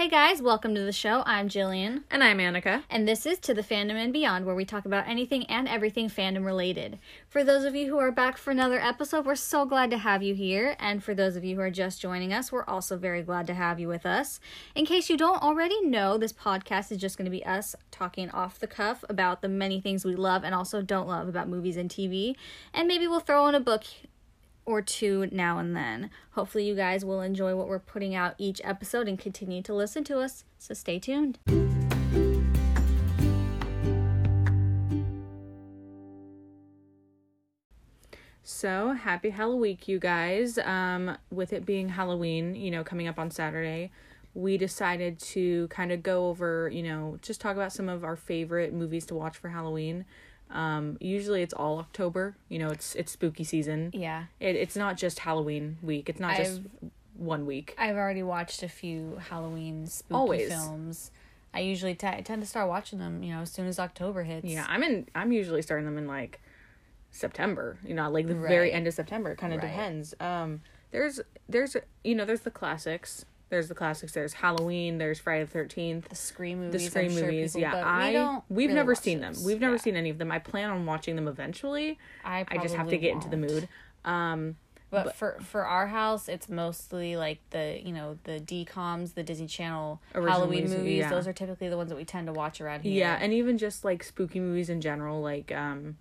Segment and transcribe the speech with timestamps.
[0.00, 1.22] Hey guys, welcome to the show.
[1.26, 2.04] I'm Jillian.
[2.10, 2.84] And I'm Annika.
[2.88, 6.08] And this is To the Fandom and Beyond, where we talk about anything and everything
[6.08, 6.98] fandom related.
[7.28, 10.22] For those of you who are back for another episode, we're so glad to have
[10.22, 10.74] you here.
[10.78, 13.52] And for those of you who are just joining us, we're also very glad to
[13.52, 14.40] have you with us.
[14.74, 18.30] In case you don't already know, this podcast is just going to be us talking
[18.30, 21.76] off the cuff about the many things we love and also don't love about movies
[21.76, 22.36] and TV.
[22.72, 23.84] And maybe we'll throw in a book
[24.70, 26.10] or two now and then.
[26.32, 30.04] Hopefully, you guys will enjoy what we're putting out each episode and continue to listen
[30.04, 30.44] to us.
[30.58, 31.38] So stay tuned.
[38.42, 40.58] So happy Halloween, you guys.
[40.58, 43.90] Um, with it being Halloween, you know, coming up on Saturday,
[44.34, 48.16] we decided to kind of go over, you know, just talk about some of our
[48.16, 50.04] favorite movies to watch for Halloween.
[50.52, 52.34] Um, usually it's all October.
[52.48, 53.90] You know, it's it's spooky season.
[53.94, 54.24] Yeah.
[54.40, 56.08] It, it's not just Halloween week.
[56.08, 57.74] It's not just I've- one week.
[57.78, 60.48] I've already watched a few Halloween spooky Always.
[60.48, 61.10] films.
[61.52, 64.22] I usually t- I tend to start watching them, you know, as soon as October
[64.22, 64.46] hits.
[64.46, 65.06] Yeah, I'm in.
[65.14, 66.40] I'm usually starting them in like
[67.10, 67.76] September.
[67.86, 69.32] You know, like the very end of September.
[69.32, 69.68] It kind of Right.
[69.68, 70.14] depends.
[70.20, 73.24] Um, there's there's you know there's the classics.
[73.50, 74.12] There's the classics.
[74.12, 74.98] There's Halloween.
[74.98, 76.08] There's Friday the Thirteenth.
[76.08, 76.84] The Scream movies.
[76.84, 76.90] The.
[76.90, 77.52] Scream sure movies.
[77.54, 79.34] people- yeah, I we don't we've really never seen them.
[79.44, 79.80] We've never Yeah.
[79.82, 80.30] seen any of them.
[80.32, 81.98] I plan on watching them eventually.
[82.24, 83.68] I, I just have to get into the mood.
[84.04, 84.56] Um,
[84.92, 89.22] But, But- for for our house, it's mostly like the you know the DComs, the
[89.22, 90.98] Disney Channel Halloween movies, movies.
[90.98, 91.10] yeah.
[91.10, 92.92] Those are typically the ones that we tend to watch around here.
[92.92, 95.96] yeah, and even just like spooky movies in general, like um,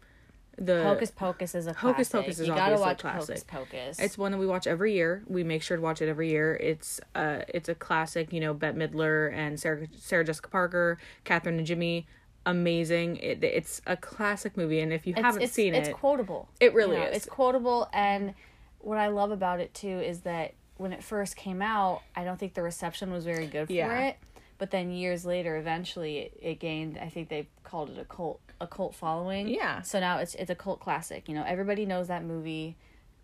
[0.60, 2.26] the Hocus Pocus is a Hocus classic.
[2.26, 3.30] Pocus is you gotta watch classic.
[3.30, 4.00] Hocus Pocus.
[4.00, 5.24] It's one that we watch every year.
[5.28, 6.56] We make sure to watch it every year.
[6.56, 11.50] It's uh it's a classic, you know, Bette Midler and Sarah Sarah Jessica Parker, Kathy
[11.52, 12.06] Najimy.
[12.46, 13.18] Amazing.
[13.18, 16.00] It, it's a classic movie and if you It's- haven't it's, seen it's it, it's
[16.00, 16.50] quotable.
[16.60, 17.18] It really You know, is.
[17.18, 18.34] It's quotable, and
[18.80, 22.40] what I love about it too is that when it first came out, I don't
[22.40, 24.00] think the reception was very good for Yeah.
[24.08, 24.18] it.
[24.58, 26.98] But then years later, eventually, it, it gained.
[26.98, 29.48] I think they called it a cult, a cult following.
[29.48, 29.82] Yeah.
[29.82, 31.28] So now it's it's a cult classic.
[31.30, 32.78] You know, everybody knows that movie.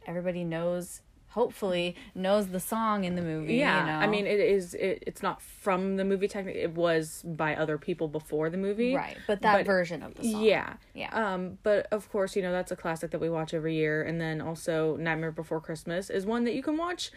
[0.08, 3.56] Everybody knows, hopefully, knows the song in the movie.
[3.56, 3.80] yeah.
[3.80, 3.98] You know?
[3.98, 6.62] I mean, it is it, it's not from the movie technically.
[6.62, 8.96] It was by other people before the movie.
[8.96, 9.18] right?
[9.28, 10.44] But that but- version of the song.
[10.44, 10.74] Yeah.
[10.94, 11.10] Yeah.
[11.34, 14.04] Um, but of course, you know, that's a classic that we watch every year.
[14.04, 17.12] And then also Nightmare Before Christmas is one that you can watch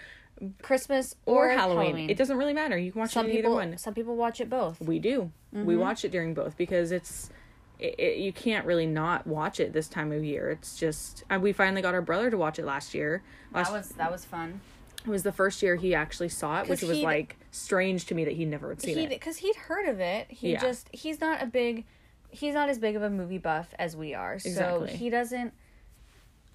[0.62, 2.08] Christmas or, or, Halloween.
[2.08, 2.78] It doesn't really matter.
[2.78, 3.78] You can watch Some it people, either one.
[3.78, 4.80] some people watch it both.
[4.80, 5.30] We do.
[5.52, 5.78] We Mm-hmm.
[5.80, 7.30] watch it during both because it's
[7.78, 10.50] it, it, you can't really not watch it this time of year.
[10.50, 13.22] It's just uh, we finally got our brother to watch it last year.
[13.52, 14.60] Last That was that was fun.
[15.04, 18.24] it was the first year he actually saw it, which was like strange to me
[18.24, 19.08] that he never had seen it.
[19.08, 20.26] because he'd heard of it.
[20.30, 20.60] He Yeah.
[20.60, 21.84] just he's not a big
[22.30, 24.38] he's not as big of a movie buff as we are.
[24.38, 24.96] So Exactly.
[24.96, 25.52] he doesn't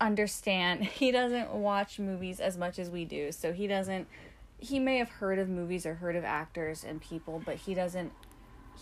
[0.01, 0.83] understand.
[1.03, 3.31] He doesn't watch movies as much as we do.
[3.31, 4.07] So he doesn't
[4.59, 8.11] he may have heard of movies or heard of actors and people, but he doesn't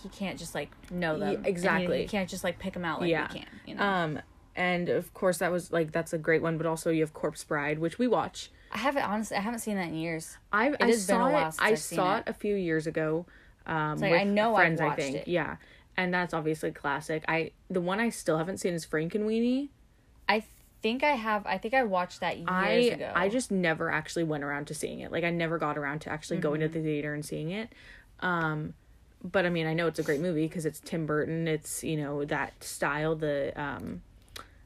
[0.02, 1.30] he can't just like know them.
[1.30, 2.02] Yeah, And he- exactly.
[2.02, 3.28] He, can't just like pick them out like Yeah.
[3.32, 3.84] we can, you know.
[3.84, 4.20] Um,
[4.56, 6.58] and of course that was like that's a great one.
[6.58, 8.52] But also you have Corpse Bride, which we watch.
[8.72, 10.38] I haven't honestly I haven't seen that in years.
[10.52, 11.56] I I has been saw a while it.
[11.60, 12.20] I I've saw it.
[12.20, 13.26] it a few years ago.
[13.66, 14.82] Um, like, with I know I've friends.
[14.82, 15.28] I watched think it.
[15.28, 15.58] yeah,
[15.96, 17.24] and that's obviously a classic.
[17.28, 19.70] I the one I still haven't seen is Frankenweenie.
[20.28, 20.44] I
[20.82, 23.12] think I have I think I watched that years I ago.
[23.16, 25.12] I just never actually went around to seeing it.
[25.12, 26.74] Like I never got around to actually going to Mm-hmm.
[26.78, 27.70] the theater and seeing it.
[28.22, 28.74] Um,
[29.24, 31.48] but I mean, I know it's a great movie because it's Tim Burton.
[31.48, 33.16] It's you know that style.
[33.16, 34.02] The um,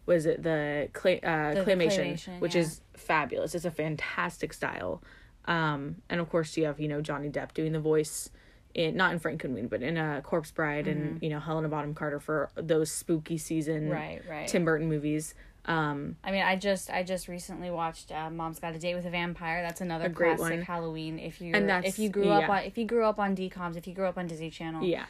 [0.06, 2.62] was it the clay uh, The claymation, claymation, which yeah.
[2.62, 3.56] is fabulous.
[3.56, 5.02] It's a fantastic style.
[5.46, 8.30] Um, and of course you have you know Johnny Depp doing the voice.
[8.74, 12.20] In, not in Frankenweenie, but in a Corpse Bride and you know Helena Bonham Carter
[12.20, 13.92] for those spooky season Mm-hmm.
[13.92, 14.48] Right, right.
[14.50, 15.34] Tim Burton movies.
[15.68, 19.06] Um, I mean, I just I just recently watched uh, Mom's Got a Date with
[19.06, 19.62] a Vampire.
[19.64, 20.62] That's another classic one.
[20.62, 21.18] Halloween.
[21.20, 23.94] If you if you grew up on if you grew up on DComs, if you
[23.94, 25.06] grew up on Disney Channel, yeah,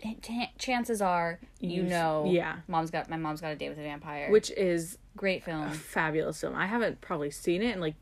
[0.00, 2.26] t- chances are you You know.
[2.28, 2.56] yeah.
[2.68, 4.30] Mom's got my Mom's Got a Date with a Vampire.
[4.30, 5.68] which is great film.
[5.70, 6.54] fabulous film.
[6.54, 7.94] I haven't probably seen it in like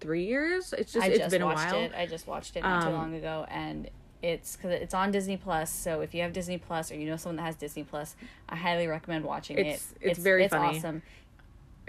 [0.00, 0.72] three years.
[0.78, 1.74] It's just I it's just been a while.
[1.74, 1.92] it.
[1.96, 3.90] I just watched it not too Um, long ago, and
[4.22, 5.70] it's because it's on Disney Plus.
[5.72, 8.14] So if you have Disney Plus or you know someone that has Disney Plus,
[8.48, 10.10] I highly recommend watching It's- it.
[10.10, 10.78] it's very it's funny.
[10.78, 11.02] awesome.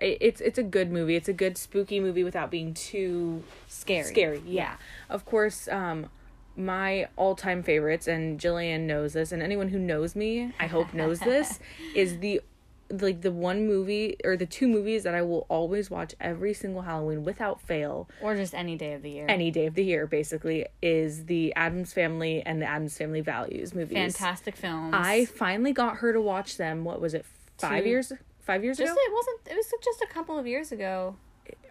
[0.02, 1.16] It- it's it's a good movie.
[1.16, 4.04] It's a good spooky movie without being too Scary.
[4.04, 4.76] Scary, yeah.
[5.10, 6.10] Of course, um,
[6.58, 10.94] my all time favorites, and Jillian knows this, and anyone who knows me, I hope
[10.94, 11.60] knows this,
[11.96, 12.42] is the
[13.00, 16.82] like the one movie or the two movies that I will always watch every single
[16.82, 18.10] Halloween without fail.
[18.22, 19.28] Or just any day of the year.
[19.30, 23.74] Any day of the year, basically, is the Addams Family and the Addams Family Values
[23.74, 24.18] movies.
[24.18, 24.94] Fantastic films.
[24.94, 26.84] I finally got her to watch them.
[26.84, 27.26] What was it?
[27.58, 28.12] Five Two- years?
[28.42, 29.00] Five years just ago?
[29.00, 29.40] it wasn't.
[29.52, 31.16] It was just a couple of years ago.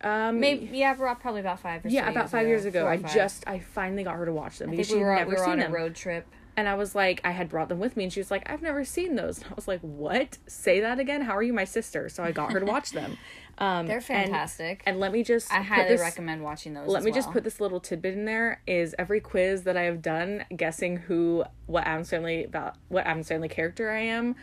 [0.03, 2.87] Um, Maybe yeah, probably about five or yeah, about five years ago.
[2.87, 3.13] I five.
[3.15, 5.43] just I finally got her to watch them I think we were, never we were
[5.43, 5.73] seen on them.
[5.73, 6.27] a road trip.
[6.57, 8.61] And I was like, I had brought them with me, and she was like, I've
[8.61, 9.39] never seen those.
[9.39, 10.39] And I was like, What?
[10.47, 11.23] Say that again?
[11.23, 12.09] How are you my sister?
[12.09, 13.17] So I got her to watch them.
[13.59, 14.83] Um, They're fantastic.
[14.87, 16.89] And, let me just I highly this- recommend watching those.
[16.89, 18.63] Let me just put this little tidbit in there.
[18.67, 23.23] Is every quiz that I have done guessing who what Adam Sandler about what Adam
[23.23, 24.35] Sandler character I am,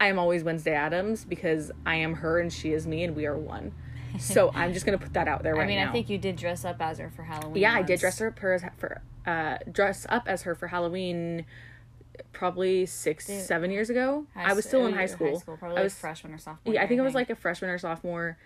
[0.00, 3.26] I am always Wednesday Addams because I am her and she is me and we
[3.26, 3.72] are one.
[4.18, 5.64] So I'm just gonna put that out there right now.
[5.64, 5.90] I mean, now.
[5.90, 7.62] I think you did dress up as her for Halloween.
[7.62, 11.44] yeah, I did dress her up for, for uh dress up as her for Halloween.
[12.32, 14.26] Probably six, seven years ago.
[14.34, 15.40] I was still in you high school.
[15.46, 16.74] Probably I like was freshman or sophomore.
[16.74, 18.36] yeah, I think it was like a freshman or sophomore.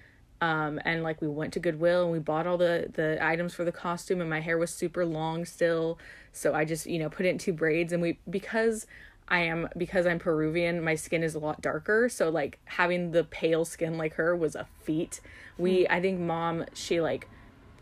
[0.41, 3.65] Um, and like we went to Goodwill and we bought all the the items for
[3.65, 5.99] the costume and my hair was super long still,
[6.31, 8.87] so I just you know put it in two braids and we because
[9.29, 13.25] I am because I'm Peruvian, my skin is a lot darker, so like having the
[13.25, 15.21] pale skin like her was a feat.
[15.57, 17.29] We I think mom she like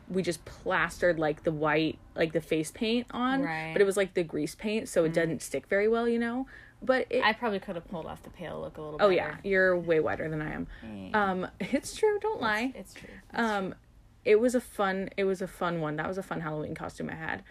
[0.08, 3.70] we just plastered like the white like the face paint on, Right.
[3.72, 6.46] but it was like the grease paint, so it doesn't stick very well, you know.
[6.84, 8.98] But it, I probably could have pulled off the pale look a little.
[8.98, 9.04] Bit.
[9.04, 9.16] Oh better.
[9.16, 10.66] yeah, you're way whiter than I am.
[11.14, 12.18] Um, it's true.
[12.20, 12.72] Don't lie.
[12.74, 13.08] it's true.
[13.34, 13.74] Um,
[14.24, 15.08] it was a fun.
[15.16, 15.96] It was a fun one.
[15.96, 17.42] That was a fun Halloween costume I had.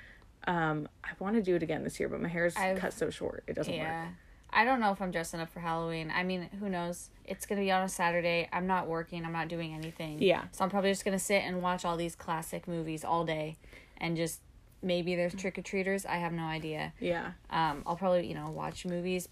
[0.47, 3.09] Um, I want to do it again this year, but my hair's I've- cut so
[3.09, 4.05] short it doesn't Yeah.
[4.05, 4.13] work.
[4.53, 6.11] I don't know if I'm dressing up for Halloween.
[6.13, 7.09] I mean, who knows?
[7.25, 8.49] It's gonna be on a Saturday.
[8.51, 9.23] I'm not working.
[9.25, 10.21] I'm not doing anything.
[10.21, 10.43] Yeah.
[10.51, 13.57] So I'm probably just gonna sit and watch all these classic movies all day,
[13.97, 14.41] and just
[14.81, 16.05] maybe there's trick or treaters.
[16.05, 16.91] I have no idea.
[16.99, 17.31] Yeah.
[17.49, 19.29] Um, I'll probably you know watch movies.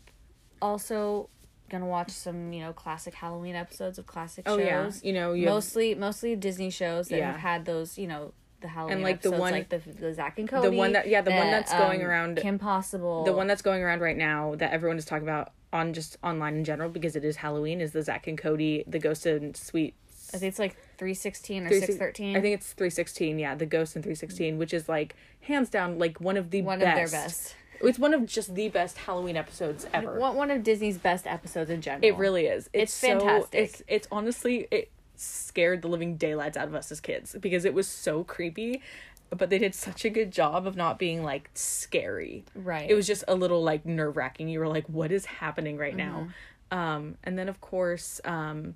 [0.62, 1.30] Also,
[1.70, 4.84] gonna watch some you know classic Halloween episodes of classic Oh yeah.
[4.86, 5.04] shows.
[5.04, 5.46] You know you.
[5.48, 7.32] have- mostly mostly Disney shows that Yeah.
[7.32, 10.48] have had those you know the Halloween like, the one- like the the Zack and
[10.48, 13.48] Cody, the one that- yeah, the one that's going um, around- Kim Possible, the one
[13.48, 16.90] that's going around right now that everyone is talking about on just online in general
[16.90, 19.94] because it is Halloween is the Zack and Cody the Ghost and Suite.
[20.34, 22.36] I think it's like three sixteen or six thirteen.
[22.38, 23.40] I think it's three sixteen.
[23.40, 26.62] Yeah, the Ghost and three sixteen, which is like hands down like one of the
[26.62, 26.90] one best.
[26.90, 27.56] of their best.
[27.82, 30.20] It's one of just the best Halloween episodes ever.
[30.20, 32.06] One, one of Disney's best episodes in general.
[32.06, 32.70] It really is.
[32.74, 33.60] It's, It's so- fantastic.
[33.60, 37.74] it's it's honestly it scared the living daylights out of us as kids because it
[37.74, 38.82] was so creepy,
[39.30, 42.44] but they did such a good job of not being like scary.
[42.56, 42.90] Right.
[42.90, 44.48] It was just a little like nerve wracking.
[44.48, 46.28] You were like, what is happening right now?
[46.72, 46.78] Mm-hmm.
[46.78, 48.76] Um, and then of course, um,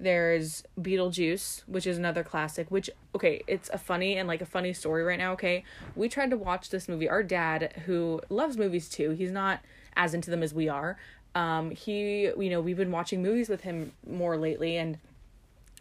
[0.00, 2.70] there's Beetlejuice, which is another classic.
[2.70, 5.32] Which okay, it's a funny and like a funny story right now.
[5.32, 5.64] Okay,
[5.96, 7.08] we tried to watch this movie.
[7.08, 9.60] Our dad, who loves movies too, he's not
[9.96, 10.96] as into them as we are.
[11.34, 14.98] Um, he, you know, we've been watching movies with him more lately, and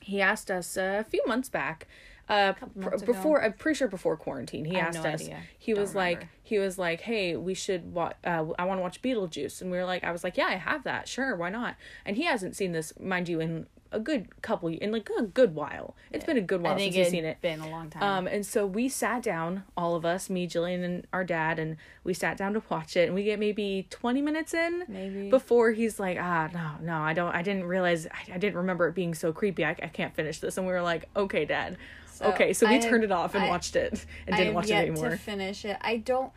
[0.08, 1.88] he asked us a few months back.
[2.30, 3.14] Uh, pr- months ago?
[3.14, 5.22] before I'm pretty sure before quarantine, he I asked no us.
[5.22, 5.40] idea.
[5.58, 8.16] He Don't was like, he was like, "Hey, we should watch.
[8.24, 10.56] Uh, I want to watch Beetlejuice," and we were like, "I was like, yeah, I
[10.56, 11.08] have that.
[11.08, 11.76] Sure, why not?"
[12.06, 15.56] And he hasn't seen this, mind you, in a good couple, in like a good
[15.56, 15.96] while.
[16.12, 17.42] It's been a good while I think since it's seen it.
[17.42, 18.04] been a long time.
[18.04, 21.78] Um, and so we sat down, all of us, me, Jillian, and our dad, and
[22.04, 23.06] we sat down to watch it.
[23.08, 25.30] And we get maybe twenty minutes in, Maybe.
[25.30, 28.88] before he's like, ah, no, no, I don't, I didn't realize, I, I didn't remember
[28.88, 29.64] it being so creepy.
[29.66, 30.58] I, I can't finish this.
[30.58, 31.78] And we were like, okay, dad,
[32.22, 32.54] okay.
[32.54, 34.70] So we I turned have- it off and I- watched it and I didn't watch
[34.70, 35.10] it anymore.
[35.10, 35.78] to finish it.
[35.82, 36.32] I don't.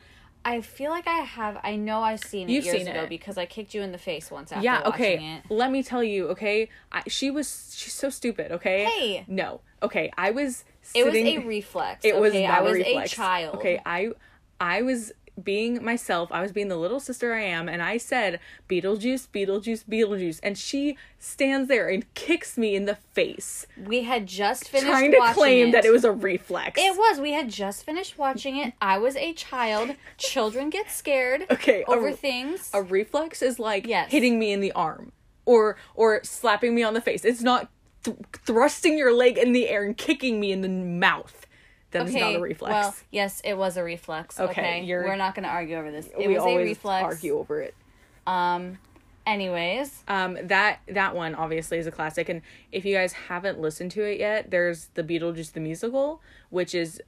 [0.44, 1.58] I feel like I have.
[1.62, 3.08] I know I've seen it You've years seen ago it.
[3.08, 5.42] because I kicked you in the face once after yeah, watching okay.
[5.44, 5.52] it.
[5.52, 6.68] Let me tell you, okay.
[6.90, 8.52] I, she was, she's so stupid.
[8.52, 8.84] Okay.
[8.84, 9.24] Hey.
[9.28, 9.60] No.
[9.82, 10.10] Okay.
[10.16, 10.64] I was.
[10.94, 12.04] It was a reflex.
[12.04, 12.46] It was okay?
[12.46, 13.10] not I was a reflex.
[13.10, 13.56] child.
[13.56, 14.10] Okay, I
[14.60, 15.12] I was
[15.42, 16.30] being myself.
[16.32, 20.56] I was being the little sister I am, and I said Beetlejuice, Beetlejuice, Beetlejuice, and
[20.58, 25.32] she stands there and kicks me in the face, We had just finished trying to
[25.34, 25.72] claim it.
[25.72, 26.80] that it was a reflex.
[26.80, 27.20] It was.
[27.20, 28.74] We had just finished watching it.
[28.80, 29.96] I was a child.
[30.18, 32.70] Children get scared Okay, a- over things.
[32.72, 34.10] a reflex is like Yes.
[34.10, 35.12] hitting me in the arm
[35.46, 37.24] or or slapping me on the face.
[37.24, 37.70] It's not
[38.04, 38.16] th-
[38.46, 41.46] thrusting your leg in the air and kicking me in the mouth.
[41.92, 42.70] That is not a reflex.
[42.72, 44.38] Well, yes, it was a reflex.
[44.38, 44.50] Okay,
[44.82, 46.06] Okay, we're not going to argue over this.
[46.06, 47.04] It we was a always reflex.
[47.04, 47.74] argue over it.
[48.26, 48.78] Um.
[49.26, 52.40] Anyways, Um, that that one obviously is a classic, and
[52.72, 57.00] if you guys haven't listened to it yet, there's the Beetlejuice the musical, which is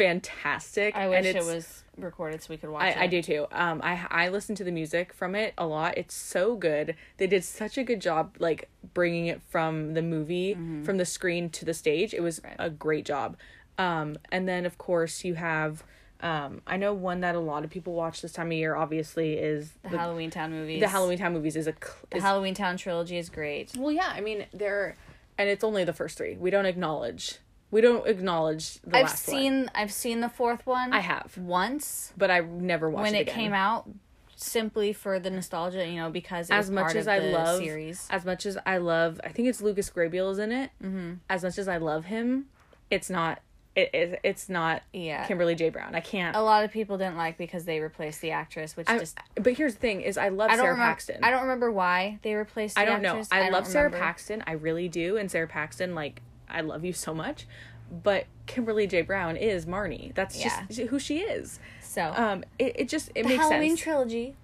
[0.00, 0.94] fantastic.
[0.96, 2.96] I wish it was recorded so we could watch it.
[2.98, 3.46] I, I do too.
[3.52, 5.96] Um, I I listen to the music from it a lot.
[5.98, 6.94] It's so good.
[7.18, 11.50] They did such a good job, like bringing it from the movie, from the screen
[11.50, 12.14] to the stage.
[12.14, 13.36] It was a great job.
[13.80, 15.82] Um, and then of course you have,
[16.20, 18.74] um, I know one that a lot of people watch this time of year.
[18.74, 20.80] Obviously, is The, the, Halloween Town movies.
[20.80, 21.74] the Halloween Town movies is a
[22.10, 23.72] The is Halloween Town trilogy is great.
[23.76, 24.96] well, yeah, I mean they're,
[25.38, 26.36] and it's only the first three.
[26.36, 27.38] We don't acknowledge.
[27.70, 29.70] We don't acknowledge the I've last seen one.
[29.74, 30.92] I've seen the fourth one.
[30.92, 33.12] I have, once but I never watched it.
[33.12, 33.88] when it it came out
[34.36, 37.58] simply for the nostalgia, you know, because as much part as of I the love
[37.58, 38.06] series.
[38.10, 40.70] as much as I love I think it's Lucas Grabeel is in it.
[40.82, 41.14] Mm-hmm.
[41.30, 42.46] As much as I love him,
[42.90, 43.40] it's not
[43.80, 45.26] it, it it's not Yeah.
[45.26, 45.94] Kimberly J Brown.
[45.94, 46.36] I can't.
[46.36, 49.54] A lot of people didn't like because they replaced the actress, which I, just but
[49.54, 50.84] here's the thing: is I love I Sara remember.
[50.90, 51.18] Paxton.
[51.22, 52.74] I don't remember why they replaced.
[52.76, 53.10] The I don't know.
[53.10, 53.28] actress.
[53.32, 54.04] I, love Sara remember.
[54.04, 54.44] Paxton.
[54.46, 55.16] I really do.
[55.16, 57.46] And Sara Paxton, like, I love you so much.
[57.90, 59.02] But Kimberly J.
[59.02, 60.14] Brown is Marnie.
[60.14, 60.62] That's Yeah.
[60.68, 61.58] just who she is.
[61.82, 63.80] So Um, it, it just it the makes Halloween sense.
[63.80, 64.36] trilogy,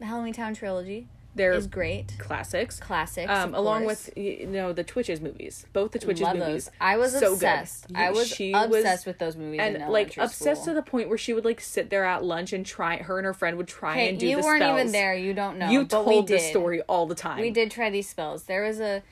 [0.00, 2.14] the Halloween Town trilogy, They're is great.
[2.18, 2.80] classics.
[2.80, 4.06] Classics, Um, along course.
[4.06, 6.64] with you know the Twitches movies, both the Twitches Love movies.
[6.64, 6.70] those.
[6.80, 7.88] I was so obsessed.
[7.88, 7.96] Good.
[7.96, 10.74] I was She obsessed with those movies and like obsessed school.
[10.74, 12.96] to the point where she would like sit there at lunch and try.
[12.96, 14.80] Her and her friend would try and do you the weren't spells.
[14.80, 15.14] even there.
[15.14, 15.70] You don't know.
[15.70, 17.40] You told the story all the time.
[17.40, 18.44] We did try these spells.
[18.44, 19.02] There was a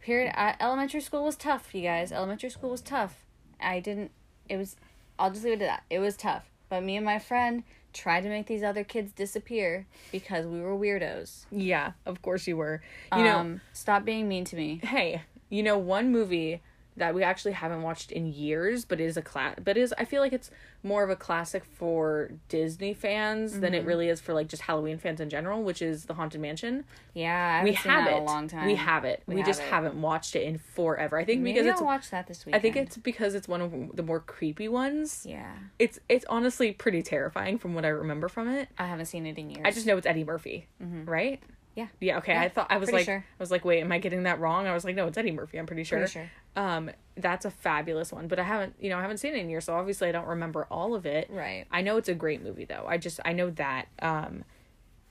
[0.00, 0.32] period.
[0.36, 2.12] Uh, elementary school was tough, you guys.
[2.12, 3.26] Elementary school was tough.
[3.60, 4.10] I didn't.
[4.48, 4.76] It was.
[5.18, 5.82] I'll just leave it at that.
[5.90, 6.44] It was tough.
[6.70, 7.62] But me and my friend
[7.94, 11.46] tried to make these other kids disappear because we were weirdos.
[11.50, 12.82] Yeah, of course you were.
[13.16, 14.80] You know, um, stop being mean to me.
[14.82, 16.60] hey, you know one movie
[16.96, 19.56] that we actually haven't watched in years, but is a class.
[19.64, 20.50] But is I feel like it's
[20.82, 23.74] more of a classic for Disney fans than Mm-hmm.
[23.74, 26.84] it really is for like just Halloween fans in general, which is The Haunted Mansion.
[27.14, 28.12] Yeah, I we have it.
[28.14, 28.66] a long time.
[28.66, 29.22] We have it.
[29.26, 29.68] We, have just it.
[29.70, 31.18] haven't watched it in forever.
[31.18, 31.82] I think Maybe because I'll it's.
[31.82, 32.54] watch that this week.
[32.54, 35.26] I think it's because it's one of the more creepy ones.
[35.28, 38.68] Yeah, It's it's honestly pretty terrifying from what I remember from it.
[38.78, 39.62] I haven't seen it in years.
[39.64, 41.42] I just know it's Eddie Murphy, right?
[41.74, 41.88] Yeah.
[42.00, 42.18] Yeah.
[42.18, 42.32] Okay.
[42.32, 43.24] Yeah, I thought I was like sure.
[43.28, 44.66] I was like, wait, am I getting that wrong?
[44.66, 45.58] I was like, no, it's Eddie Murphy.
[45.58, 45.98] I'm pretty sure.
[45.98, 46.30] Pretty sure.
[46.56, 49.50] Um, that's a fabulous one, but I haven't, you know, I haven't seen it in
[49.50, 51.28] years, so obviously I don't remember all of it.
[51.30, 51.66] Right.
[51.70, 52.84] I know it's a great movie though.
[52.86, 53.86] I just I know that.
[54.00, 54.44] Um,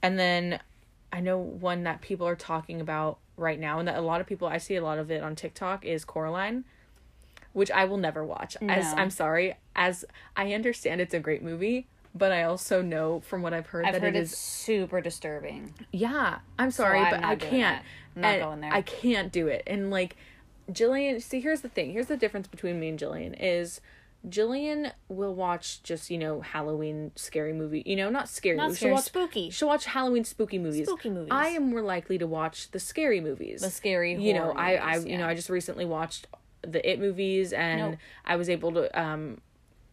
[0.01, 0.59] and then
[1.11, 4.27] I know one that people are talking about right now, and that a lot of
[4.27, 6.63] people I see a lot of it on TikTok is Coraline,
[7.51, 8.55] which I will never watch.
[8.61, 10.05] As I'm sorry, as
[10.35, 11.87] I understand it's a great movie.
[12.15, 15.01] But I also know from what I've heard I've that heard it it's is super
[15.01, 15.73] disturbing.
[15.91, 17.83] yeah, I'm sorry, I'm but I can't.
[18.15, 18.71] I'm not going there.
[18.73, 19.63] I can't do it.
[19.65, 20.15] And like
[20.71, 21.91] Jillian, see, here's the thing.
[21.91, 23.81] Here's the difference between me and Jillian is
[24.29, 27.83] Jillian will watch just you know Halloween scary movie.
[27.85, 28.55] You know, not scary.
[28.57, 28.77] Not movies.
[28.77, 29.49] scary, She'll watch, spooky.
[29.49, 30.87] She'll watch Halloween spooky movies.
[30.87, 31.29] Spooky movies.
[31.31, 33.61] I am more likely to watch the scary movies.
[33.61, 35.27] The scary You know, horror I I movies, you know.
[35.27, 36.27] I just recently watched
[36.61, 37.99] the It movies and Nope.
[38.23, 39.41] I was able to um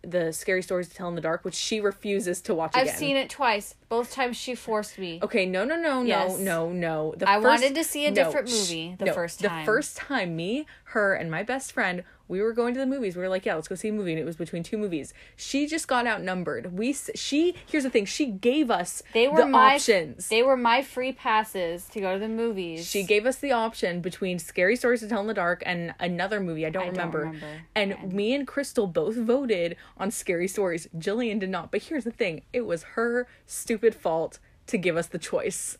[0.02, 2.96] the scary stories to tell in the dark, which she refuses to watch I've again.
[2.96, 3.74] seen it twice.
[3.88, 5.18] Both times she forced me.
[5.22, 6.38] Okay, no, no, no, Yes.
[6.38, 7.14] no, no, no.
[7.16, 9.50] The I first- wanted to see a no, different sh- movie the no, first The
[9.64, 13.16] first time, me, her, and my best friend, we were going to the movies.
[13.16, 15.12] We were like, yeah, let's go see a movie, and it was between two movies.
[15.34, 16.78] She just got outnumbered.
[16.78, 20.28] We, she, here's the thing, she gave us They were the my options.
[20.28, 22.86] They were my free passes to go to the movies.
[22.88, 26.38] she gave us the option between Scary Stories to Tell in the Dark and another
[26.38, 26.64] movie.
[26.64, 27.18] I don't, don't remember.
[27.18, 27.46] remember.
[27.74, 30.86] And me and Crystal both voted on Scary Stories.
[30.96, 31.72] Jillian did not.
[31.72, 35.78] But here's the thing it was her stupid fault to give us the choice.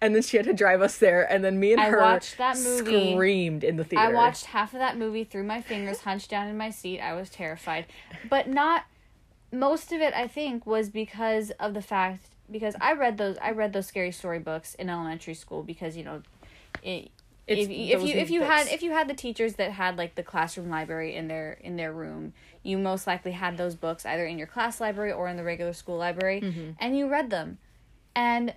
[0.00, 2.36] And then she had to drive us there, and then me and I her watched
[2.36, 3.14] that movie.
[3.14, 4.04] screamed in the theater.
[4.06, 7.00] I watched half of that movie through my fingers, hunched down in my seat.
[7.00, 7.86] I was terrified,
[8.28, 8.84] but not
[9.50, 10.12] most of it.
[10.12, 14.12] I think was because of the fact because I read those I read those scary
[14.12, 16.22] story books in elementary school because you know,
[16.82, 17.10] it,
[17.46, 20.14] It's if if you if you had if you had the teachers that had like
[20.14, 24.26] the classroom library in their in their room, you most likely had those books either
[24.26, 26.70] in your class library or in the regular school library, Mm-hmm.
[26.78, 27.56] and you read them,
[28.14, 28.52] and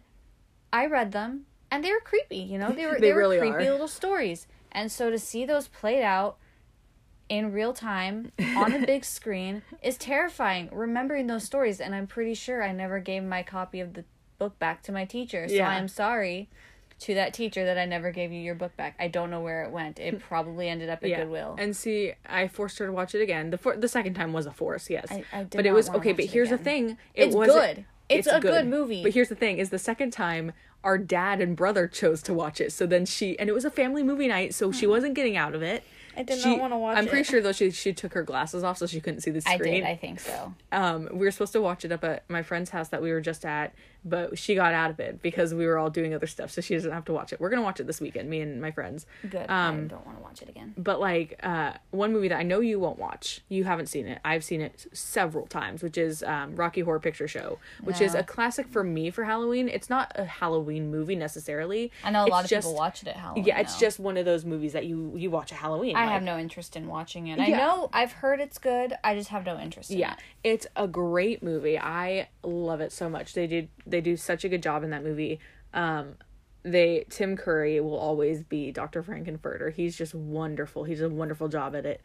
[0.72, 2.38] I read them, and they were creepy.
[2.38, 3.72] You know, they were They they, were really creepy are.
[3.72, 6.38] little stories, and so to see those played out
[7.28, 10.70] in real time on the big screen is terrifying.
[10.72, 14.04] Remembering those stories, and I'm pretty sure I never gave my copy of the
[14.40, 15.48] book back to my teacher.
[15.48, 15.70] So Yeah.
[15.70, 16.50] I'm sorry
[17.02, 18.96] to that teacher that I never gave you your book back.
[19.00, 20.00] I don't know where it went.
[20.00, 21.56] It probably ended up at Goodwill.
[21.60, 23.52] And see, I forced her to watch it again.
[23.52, 25.06] The for- the second time was a force, yes.
[25.12, 26.14] I- I did but it was okay.
[26.14, 27.86] But here's the thing: it It's wasn't- good.
[28.10, 29.04] It's a good movie.
[29.04, 30.51] But here's the thing: is the second time
[30.84, 32.72] our dad and brother chose to watch it.
[32.72, 35.54] So then she and it was a family movie night, so she wasn't getting out
[35.56, 35.84] of it.
[36.18, 38.63] I did She- not wanna watch I'm pretty sure though she she took her glasses
[38.63, 39.62] off so she couldn't see the screen.
[39.62, 39.84] I did.
[39.84, 40.54] I think so.
[40.72, 43.22] um, we were supposed to watch it up at my friend's house that we were
[43.22, 43.74] just at,
[44.06, 46.74] but she got out of it because we were all doing other stuff, so she
[46.75, 47.39] doesn't have to watch it.
[47.39, 49.06] We're gonna watch it this weekend, me and my friends.
[49.29, 49.50] Good.
[49.50, 50.74] Um, I don't want to watch it again.
[50.77, 54.20] But like uh, one movie that I know you won't watch, you haven't seen it.
[54.24, 58.24] I've seen it several times, which is um, Rocky Horror Picture Show, which is a
[58.24, 59.68] classic for me for Halloween.
[59.70, 61.91] It's not a Halloween movie necessarily.
[62.03, 63.46] I know a It's lot of just- people watch it at Halloween.
[63.46, 63.79] Yeah, it's though.
[63.88, 65.96] just one of those movies that you you watch at Halloween.
[65.96, 67.39] I like- have no interest in watching it.
[67.39, 68.94] I know I've heard it's good.
[69.03, 70.20] I just have no interest in yeah it.
[70.44, 74.50] it's a great movie i love it so much they did they do such a
[74.50, 75.39] good job in that movie.
[75.74, 76.15] Um
[76.63, 79.74] they tim curry will always be dr frank-n-furter.
[79.74, 80.84] He's just wonderful.
[80.84, 82.01] He's a wonderful job at it.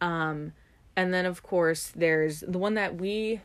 [0.00, 0.52] Um
[0.94, 3.40] and then of course there's the one that we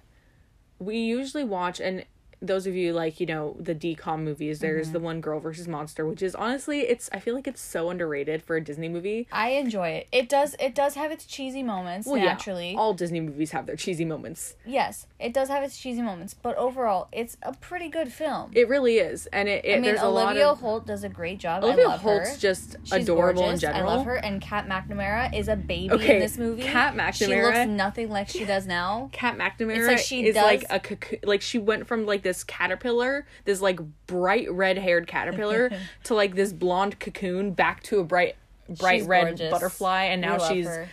[0.80, 2.06] we usually watch and
[2.42, 4.94] those of you like you know the DCom movies there's Mm-hmm.
[4.94, 8.42] the one girl versus monster which is honestly it's i feel like it's so underrated
[8.42, 10.08] for a disney movie I enjoy it.
[10.12, 12.76] It does it does have its cheesy moments Well, yeah, naturally.
[12.78, 16.56] all disney movies have their cheesy moments yes, it does have its cheesy moments, but
[16.58, 18.50] overall, it's a pretty good film.
[18.56, 21.04] it really is and it, it I mean, there's a Olivia lot of Holt does
[21.04, 21.64] a great job.
[21.64, 22.38] olivia I love holt's her.
[22.38, 23.64] just She's adorable gorgeous.
[23.64, 26.64] in general I love her, and Kat McNamara is a baby Okay, in this movie.
[26.64, 29.10] Kat mcnamara She looks nothing like she does now.
[29.12, 32.24] Kat McNamara It's like she is does- like a cocoon, like she went from like
[32.24, 35.72] this caterpillar, this like bright red haired caterpillar,
[36.06, 38.36] to like this blonde cocoon, back to a bright
[38.70, 39.52] bright She's red gorgeous.
[39.52, 40.88] butterfly, and now she's her.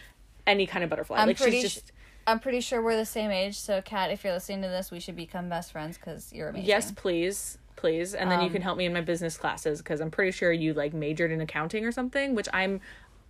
[0.46, 1.18] any kind of butterfly.
[1.18, 1.60] I'm like pretty.
[1.60, 1.92] she's sh- just
[2.26, 3.56] I'm pretty sure we're the same age.
[3.58, 6.68] So, Kat, if you're listening to this, we should become best friends because you're amazing.
[6.68, 10.00] yes, please, please, and then you Um, can help me in my business classes because
[10.00, 12.80] I'm pretty sure you like majored in accounting or something, which I'm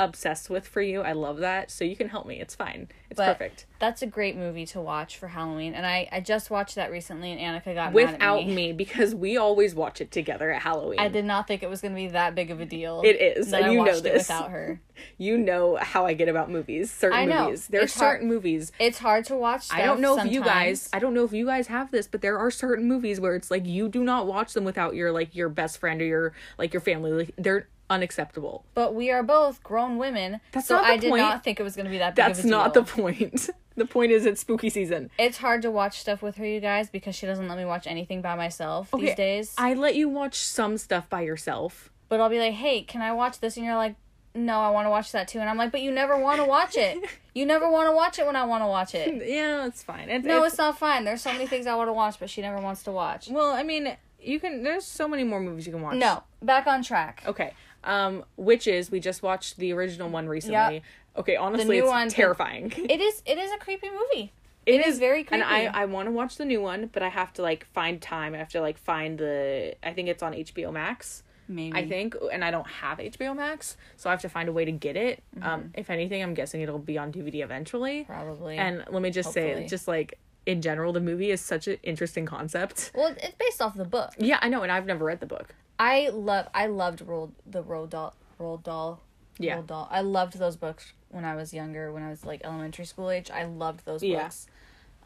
[0.00, 1.02] obsessed with for you.
[1.02, 2.40] I love that, so you can help me.
[2.40, 2.88] It's fine.
[3.10, 3.66] It's But perfect.
[3.78, 7.32] That's a great movie to watch for Halloween, and I I just watched that recently,
[7.32, 8.54] and Annika got mad Without at me.
[8.54, 10.98] me, because we always watch it together at Halloween.
[10.98, 13.02] I did not think it was going to be that big of a deal.
[13.04, 14.28] It is, That and I you know watched it this.
[14.28, 14.80] without her.
[15.18, 16.90] you know how I get about movies.
[16.90, 17.68] Certain movies.
[17.68, 18.72] There are It's hard- certain movies.
[18.78, 19.68] It's hard to watch.
[19.72, 20.88] I don't know if you guys.
[20.92, 23.50] I don't know if you guys have this, but there are certain movies where it's
[23.50, 26.72] like you do not watch them without your like your best friend or your like
[26.74, 27.12] your family.
[27.12, 28.64] Like they're unacceptable.
[28.74, 31.22] But we are both grown women, That's so not the I did point.
[31.22, 33.50] not think it was going to be that big That's of a not the point.
[33.76, 35.10] the point is it's spooky season.
[35.18, 37.86] It's hard to watch stuff with her, you guys, because she doesn't let me watch
[37.86, 39.54] anything by myself Okay, these days.
[39.58, 41.90] I let you watch some stuff by yourself.
[42.08, 43.94] but I'll be like, "Hey, can I watch this?" And you're like,
[44.34, 46.44] "No, I want to watch that too." And I'm like, "But you never want to
[46.46, 46.98] watch it.
[47.34, 50.08] you never want to watch it when I want to watch it." Yeah, it's fine.
[50.08, 51.04] It's, No, it's, it's not fine.
[51.04, 53.28] There's so many things I want to watch, but she never wants to watch.
[53.30, 55.96] well, I mean, you can there's so many more movies you can watch.
[55.96, 57.22] No, back on track.
[57.26, 57.52] Okay.
[57.88, 60.74] Um, Witches, we just watched the original one recently.
[60.74, 60.82] Yep.
[61.16, 62.72] Okay, honestly, it's one- terrifying.
[62.76, 63.22] It is.
[63.26, 64.32] It is a creepy movie.
[64.66, 65.42] it is very creepy.
[65.42, 65.82] And I.
[65.82, 68.34] I want to watch the new one, but I have to like find time.
[68.34, 69.74] I have to like find the.
[69.82, 71.22] I think it's on HBO Max.
[71.50, 71.74] Maybe.
[71.74, 74.66] I think, and I don't have HBO Max, so I have to find a way
[74.66, 75.22] to get it.
[75.34, 75.48] Mm-hmm.
[75.48, 78.04] Um, if anything, I'm guessing it'll be on DVD eventually.
[78.04, 78.58] probably.
[78.58, 82.26] And let me just say, just like in general, the movie is such an interesting
[82.26, 82.92] concept.
[82.94, 84.10] well, it's based off the book.
[84.18, 85.54] Yeah, I know, and I've never read the book.
[85.78, 86.48] I love.
[86.54, 88.14] I loved Roald the Roald Dahl.
[88.40, 89.00] Roald Dahl.
[89.38, 89.56] Yeah.
[89.58, 89.88] Roald Dahl.
[89.90, 91.92] I loved those books when I was younger.
[91.92, 94.22] When I was like elementary school age, I loved those Yeah.
[94.24, 94.46] books.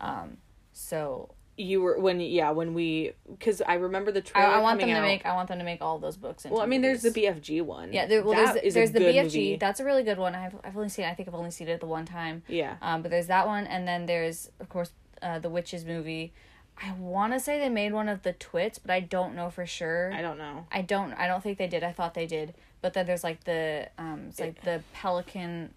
[0.01, 0.39] Um.
[0.73, 4.49] So You were when yeah when we because I remember the I, trailer.
[4.55, 5.03] I want them to out.
[5.03, 5.27] make.
[5.27, 6.45] I want them to make all those books.
[6.47, 7.93] Into Well, I mean, there's the BFG one.
[7.93, 9.25] Yeah, there, well, That there's, is the, a there's the BFG.
[9.25, 9.57] movie.
[9.57, 10.35] That's a really good one.
[10.35, 11.05] I've, I've only seen.
[11.05, 12.43] I think I've only seen it the one time.
[12.49, 12.77] Yeah.
[12.81, 16.33] Um, but there's that one, and then there's of course uh, the Witches movie.
[16.81, 19.67] I want to say they made one of the Twits, but I don't know for
[19.67, 20.13] sure.
[20.13, 20.67] I don't know.
[20.73, 21.13] I don't.
[21.15, 21.85] I don't think they did.
[21.85, 22.55] I thought they did.
[22.81, 25.73] But then there's like the um, it's like the pelican.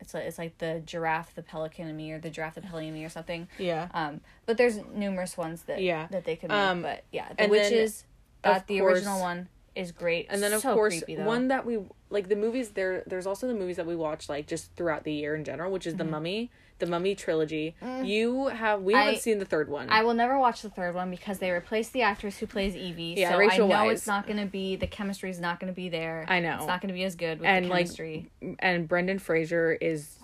[0.00, 2.88] It's like it's like the giraffe, the pelican and me, or the giraffe, the pelican
[2.90, 3.48] and me, or something.
[3.58, 3.88] Yeah.
[3.94, 6.08] Um, but there's numerous ones that Yeah.
[6.10, 6.58] that they could make.
[6.58, 8.04] Um, but yeah, the witches.
[8.42, 10.26] That of the course- original one is great.
[10.28, 11.78] and then of So course creepy, one that we
[12.10, 15.12] like the movies there there's also the movies that we watch like just throughout the
[15.12, 16.48] year in general which is the mummy
[16.80, 19.16] the mummy trilogy you have we haven't Mm.
[19.16, 21.92] I- seen the third one I will never watch the third one because they replaced
[21.92, 23.14] the actress who plays Evie.
[23.16, 25.72] Yeah, so Rachel I know it's not going to be the chemistry is not going
[25.72, 26.24] to be there.
[26.28, 26.56] I know.
[26.56, 28.30] it's not going to be as good with And, the like, chemistry.
[28.58, 30.18] and brendan fraser is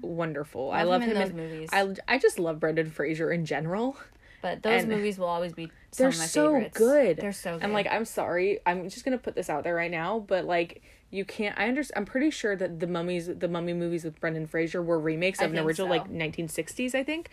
[0.00, 1.68] wonderful i Love love him him in in those movies.
[1.72, 3.96] I, I just love brendan fraser in general
[4.40, 6.76] but those and movies will always be they're so favorites.
[6.76, 7.62] good They're so good.
[7.62, 10.82] and like i'm sorry i'm just gonna put this out there right now but like
[11.12, 14.46] you can't i understand i'm pretty sure that the mummies the mummy movies with brendan
[14.46, 15.90] fraser were remakes of an original so.
[15.90, 17.28] like 1960s i think.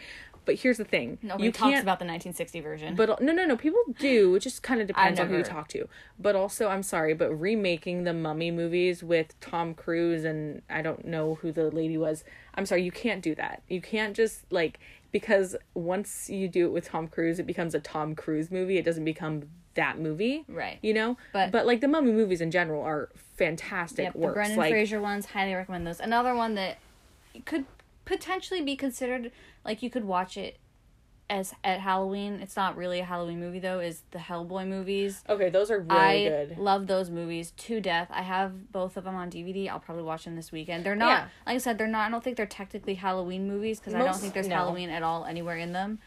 [0.46, 1.20] But here's the thing.
[1.22, 2.96] Nobody you talks can't about the 1960 version.
[2.96, 4.34] but no no no people do.
[4.34, 5.88] It just kind of depends on who you talk to.
[6.18, 11.06] But also i'm sorry but remaking the mummy movies with tom cruise and i don't
[11.06, 12.24] know who the lady was.
[12.56, 13.62] I'm sorry you can't do that.
[13.68, 14.80] You can't just like
[15.12, 18.78] because once you do it with tom cruise it becomes a tom cruise movie.
[18.78, 19.44] It doesn't become
[19.80, 20.78] that movie Right.
[20.82, 24.34] you know But- but like the mummy movies in general are fantastic Yep, the works
[24.36, 26.00] Brendan like Fraser ones, highly recommend those.
[26.00, 26.78] Another one that
[27.46, 27.66] could
[28.06, 29.32] potentially be considered
[29.64, 30.58] like you could watch it
[31.30, 32.40] as at Halloween.
[32.42, 33.80] It's not really a Halloween movie though.
[33.80, 35.24] Is the Hellboy movies?
[35.30, 38.08] okay those are really I good love those movies to death.
[38.12, 39.70] I have both of them on DVD.
[39.70, 40.84] I'll probably watch them this weekend.
[40.86, 41.28] They're not Yeah.
[41.46, 41.78] like I said.
[41.78, 42.08] They're not.
[42.08, 44.56] I don't think they're technically Halloween movies because I don't think there's no.
[44.56, 46.00] Halloween at all anywhere in them.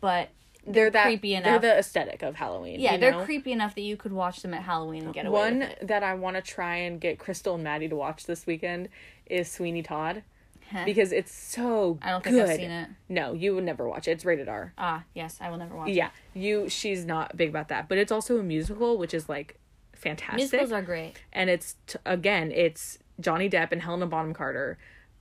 [0.00, 0.28] But
[0.66, 1.60] they're that creepy enough.
[1.62, 3.24] they're the aesthetic of halloween yeah, they're know?
[3.24, 5.86] creepy enough that you could watch them at Halloween and get away One with it.
[5.88, 8.88] that I want to try and get Crystal and Maddie to watch this weekend
[9.26, 10.22] is Sweeney Todd
[10.84, 12.48] because it's so I don't think good.
[12.50, 12.88] I've seen it.
[13.08, 14.10] No, you would never watch it.
[14.12, 14.74] It's rated R.
[14.76, 15.88] Ah, yes, I will never watch.
[15.88, 15.94] it.
[15.94, 16.68] Yeah, you.
[16.68, 19.58] She's not big about that, but it's also a musical, which is like
[19.94, 20.36] fantastic.
[20.36, 21.14] musicals are great.
[21.32, 24.76] and it's t- again, it's Johnny Depp and Helena Bonham Carter,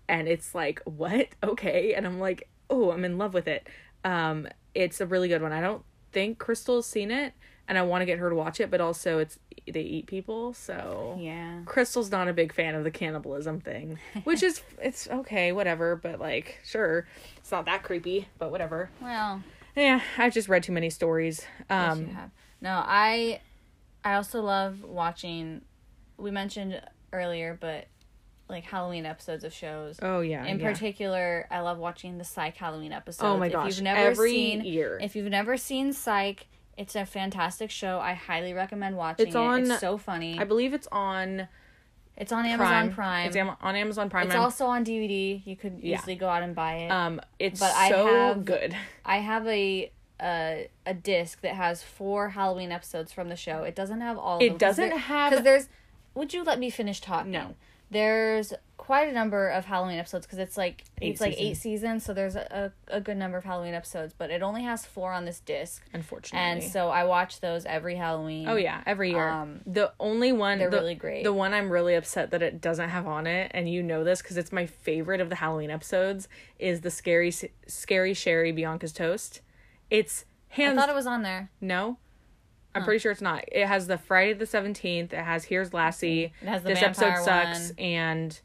[0.10, 1.28] and it's like what?
[1.44, 3.70] Okay, and I'm like, oh, I'm in love with it.
[4.04, 5.52] Um, it's a really good one.
[5.52, 7.34] I don't think Crystal's seen it,
[7.68, 10.54] and I want to get her to watch it, but also it's they eat people,
[10.54, 11.62] so Yeah.
[11.66, 16.20] Crystal's not a big fan of the cannibalism thing, which is it's okay, whatever, but
[16.20, 18.90] like sure, it's not that creepy, but whatever.
[19.02, 19.42] Well,
[19.76, 21.46] Yeah, I've just read too many stories.
[21.70, 22.32] yes, you Um, have.
[22.62, 23.42] No, I
[24.06, 25.62] I also love watching
[26.18, 27.88] we mentioned earlier, but
[28.50, 30.00] like Halloween episodes of shows.
[30.02, 30.72] oh yeah, In yeah.
[30.72, 33.24] particular, I love watching the Psych Halloween episodes.
[33.24, 35.00] Oh my If gosh, you've never every seen, year.
[35.02, 38.00] If you've never seen Psych, it's a fantastic show.
[38.00, 39.40] I highly recommend watching It's it.
[39.40, 40.38] on- It's so funny.
[40.40, 41.48] I believe it's on
[42.16, 43.28] it's on Amazon Prime.
[43.28, 44.26] It's am- on Amazon Prime.
[44.26, 45.40] It's also on DVD.
[45.46, 45.98] You could Yeah.
[45.98, 46.90] easily go out and buy it.
[46.92, 48.76] um, it's but I have- good.
[49.06, 53.62] I have a a a disc that has four Halloween episodes from the show.
[53.64, 54.38] It doesn't have all.
[54.38, 55.70] Of It doesn't have- because there's.
[56.16, 57.30] Would you let me finish talking?
[57.32, 57.54] No.
[57.90, 58.54] There's
[58.88, 61.62] quite a number of Halloween episodes because it's like Eight it's like eight seasons.
[61.62, 64.86] seasons, so there's a, a, a good number of Halloween episodes, but it only has
[64.86, 68.48] four on this disc, Unfortunately, and so I watch those every Halloween.
[68.48, 69.28] Oh yeah, every year.
[69.28, 71.24] Um, the only one they're the, really great.
[71.24, 74.22] The one I'm really upset that it doesn't have on it, and you know this
[74.22, 77.34] because it's my favorite of the Halloween episodes, is the scary
[77.68, 79.42] scary Sherry Bianca's toast.
[79.90, 80.78] It's hands.
[80.78, 81.50] I thought it was on there.
[81.62, 81.98] no.
[82.78, 83.44] I'm pretty sure it's not.
[83.52, 85.14] It has the Friday the seventeenth.
[85.14, 86.32] It has Here's Lassie.
[86.42, 87.80] It has the this episode vampire sucks, one.
[87.80, 88.40] and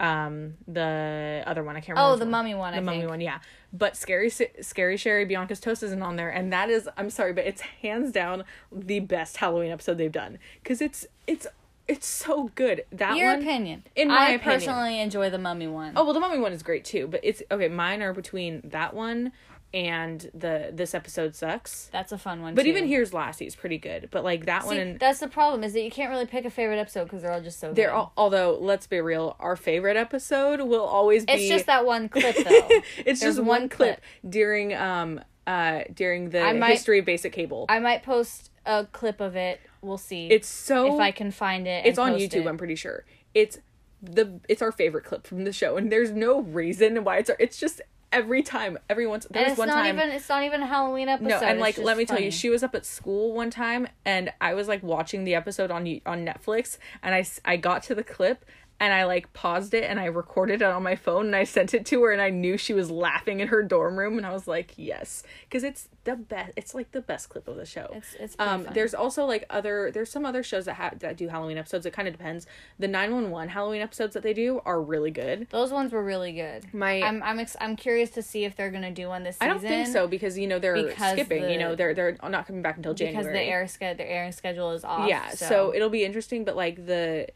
[0.00, 2.14] um the other one I can't remember.
[2.14, 2.30] Oh, the one.
[2.32, 3.10] mummy one, The I mummy think.
[3.10, 3.38] one, yeah.
[3.72, 7.44] But scary scary Sherry Bianca's toast isn't on there, and that is I'm sorry, but
[7.46, 11.46] it's hands down the best Halloween episode they've done because it's it's
[11.86, 12.84] it's so good.
[12.92, 13.42] That Your one.
[13.42, 13.84] opinion.
[13.94, 14.32] in my opinion.
[14.32, 14.40] I opinion.
[14.60, 15.92] personally enjoy the mummy one.
[15.96, 17.68] Oh well, the mummy one is great too, but it's okay.
[17.68, 19.32] Mine are between that one
[19.74, 21.88] and the this episode sucks.
[21.92, 22.54] that's a fun one.
[22.54, 22.68] But too.
[22.68, 24.08] even here's Lassie's pretty good.
[24.10, 26.44] But like that one See, and that's the problem is that you can't really pick
[26.44, 27.72] a favorite episode because they're all just so.
[27.72, 27.94] they're good.
[27.94, 32.08] all, although let's be real, our favorite episode will always be It's just that one
[32.08, 32.68] clip though.
[32.98, 34.32] it's There's just one one clip, clip.
[34.32, 37.66] during um uh during the might- history of basic cable.
[37.68, 39.60] I might post a clip of it.
[39.82, 40.28] We'll see.
[40.28, 41.84] it's so if I can find it.
[41.84, 42.42] it's on YouTube.
[42.42, 42.46] it.
[42.46, 43.58] I'm pretty sure it's
[44.00, 47.36] the it's our favorite clip from the show, and there's no reason why it's our,
[47.40, 47.80] it's just
[48.14, 50.10] every time every once there And was it's one not time even.
[50.10, 51.28] It's not even a Halloween episode.
[51.28, 54.32] no, and like let me tell you, she was up at school one time, and
[54.40, 58.04] I was like watching the episode on on Netflix, and I I got to the
[58.04, 58.44] clip.
[58.80, 61.72] And I like paused it and I recorded it on my phone and I sent
[61.74, 64.32] it to her and I knew she was laughing in her dorm room and I
[64.32, 67.84] was like yes because it's the best it's like the best clip of the show.
[67.92, 68.74] It's- it's um funny.
[68.74, 71.86] there's also like other there's some other shows that have that do Halloween episodes.
[71.86, 72.46] It kind of depends.
[72.78, 75.46] The 911 Halloween episodes that they do are really good.
[75.50, 76.74] Those ones were really good.
[76.74, 79.46] My- I'm I'm ex- I'm curious to see if they're gonna do one this I
[79.46, 81.48] don't think so because you know they're skipping.
[81.48, 84.32] you know they're they're not coming back until January because the air ske- their airing
[84.32, 85.08] schedule is off.
[85.08, 85.46] yeah so.
[85.46, 87.28] so, it'll be interesting but like the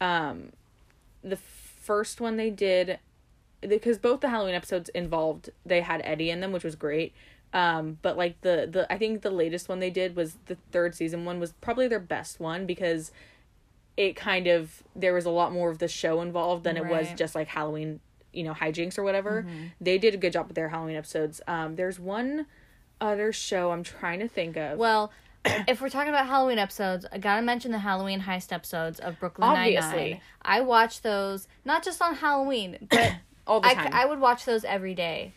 [0.00, 0.50] um
[1.26, 2.98] the first one they did
[3.66, 7.12] because both the halloween episodes involved they had eddie in them which was great.
[7.52, 10.94] Um but like the the i think the latest one they did was the third
[10.94, 13.12] season one was probably their best one because
[13.96, 17.06] it kind of there was a lot more of the show involved than it was
[17.16, 18.00] just like halloween
[18.32, 19.46] you know hijinks or whatever.
[19.80, 21.40] They did a good job with their halloween episodes.
[21.46, 22.46] Um there's one
[23.00, 24.78] other show i'm trying to think of.
[24.78, 25.10] Well,
[25.68, 29.48] if we're talking about Halloween episodes, I gotta mention the Halloween heist episodes of Brooklyn
[29.48, 30.10] Nine Obviously.
[30.10, 30.20] Nine.
[30.42, 33.14] I watch those not just on Halloween, but
[33.46, 35.32] all the I, time I would watch those every day.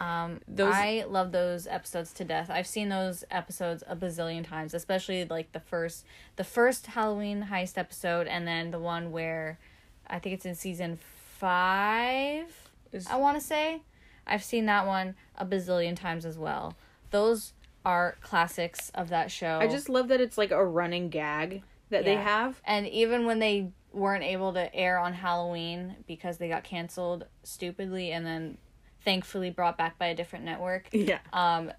[0.00, 2.50] Um, Those- I love those episodes to death.
[2.50, 7.78] I've seen those episodes a bazillion times, especially like the first, the first Halloween heist
[7.78, 9.60] episode, and then the one where,
[10.08, 10.98] I think it's in season
[11.38, 12.68] five.
[12.90, 13.82] Is- I want to say,
[14.26, 16.74] I've seen that one a bazillion times as well.
[17.12, 17.52] Those
[17.84, 19.58] are classics of that show.
[19.60, 22.60] I just love that it's like a running gag that they have.
[22.64, 28.10] And even when they weren't able to air on Halloween because they got canceled stupidly
[28.12, 28.56] and then
[29.04, 31.18] thankfully brought back by a different network, Yeah.
[31.32, 31.72] um,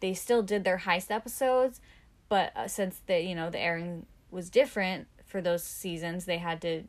[0.00, 1.80] they still did their heist episodes.
[2.28, 6.60] But uh, since the you know the airing was different for those seasons, they had
[6.62, 6.84] to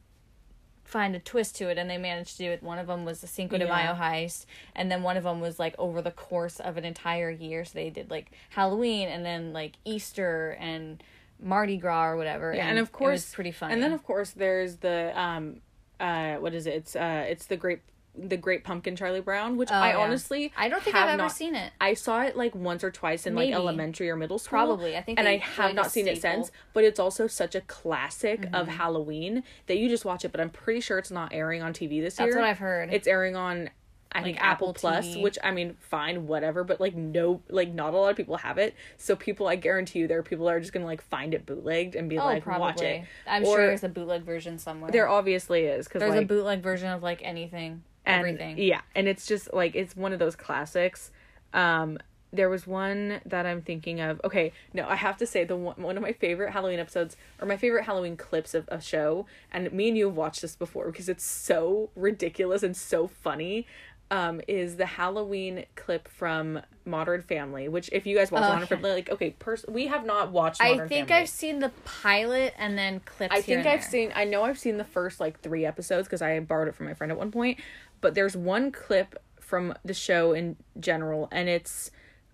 [0.90, 2.64] find a twist to it, and they managed to do it.
[2.64, 3.76] One of them was the Cinco de Yeah.
[3.76, 7.30] Mayo heist, and then one of them was like over the course of an entire
[7.30, 7.64] year.
[7.64, 11.04] So they did like Halloween, and then like Easter and
[11.40, 12.54] Mardi Gras or whatever.
[12.54, 13.72] Yeah, and of it course was pretty fun.
[13.72, 15.62] And then of course there's the um
[16.00, 16.74] uh what is it?
[16.74, 17.82] It's uh it's the great
[18.18, 20.04] the Great Pumpkin Charlie Brown, which I Oh, yeah.
[20.06, 21.72] honestly I don't think I've ever not- seen it.
[21.80, 23.48] I saw it like once or twice in Maybe.
[23.54, 24.50] like elementary or middle school.
[24.50, 24.98] Probably.
[24.98, 26.52] I think and I have not seen it since.
[26.74, 28.78] But it's also such a classic of Mm-hmm.
[28.78, 30.32] Halloween that you just watch it.
[30.32, 32.28] But I'm pretty sure it's not airing on TV this year.
[32.28, 32.94] That's what I've heard.
[32.94, 33.70] It's airing on
[34.12, 37.94] I think Apple, Apple Plus, which I mean, fine, whatever, but like no like not
[37.94, 38.74] a lot of people have it.
[38.98, 41.46] So people I guarantee you there are people that are just gonna like find it
[41.46, 42.60] bootlegged and be oh, like probably.
[42.62, 43.04] watch it.
[43.28, 44.90] I'm Or- sure there's a bootleg version somewhere.
[44.90, 48.58] There obviously is because there's like a bootleg version of like anything, and, everything.
[48.58, 51.12] Yeah, and it's just like it's one of those classics.
[51.54, 51.98] Um
[52.32, 54.22] there was one that I'm thinking of.
[54.24, 57.48] Okay, no, I have to say the one, one of my favorite Halloween episodes or
[57.48, 60.92] my favorite Halloween clips of a show, and me and you have watched this before
[60.92, 63.66] because it's so ridiculous and so funny.
[64.12, 68.68] Um, is the Halloween clip from Modern Family, which if you guys watch Oh, Modern.
[68.68, 70.60] Family, like okay, pers- we have not watched.
[70.64, 71.22] Modern I think Family.
[71.22, 73.32] I've seen the pilot and then clips.
[73.36, 73.90] I think I've there.
[73.90, 74.12] seen.
[74.16, 76.96] I know I've seen the first like three episodes because I borrowed it from my
[76.96, 77.60] friend at one point.
[78.02, 81.92] But there's one clip from the show in general, and it's,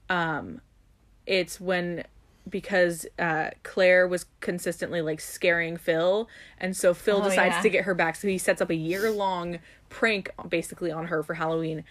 [0.10, 0.62] um,
[1.25, 2.04] it's when
[2.47, 7.62] because uh Claire was consistently like scaring Phil, and so Phil Oh, decides yeah.
[7.62, 8.15] to get her back.
[8.15, 9.58] So he sets up a year long
[9.89, 11.84] prank basically on her for Halloween.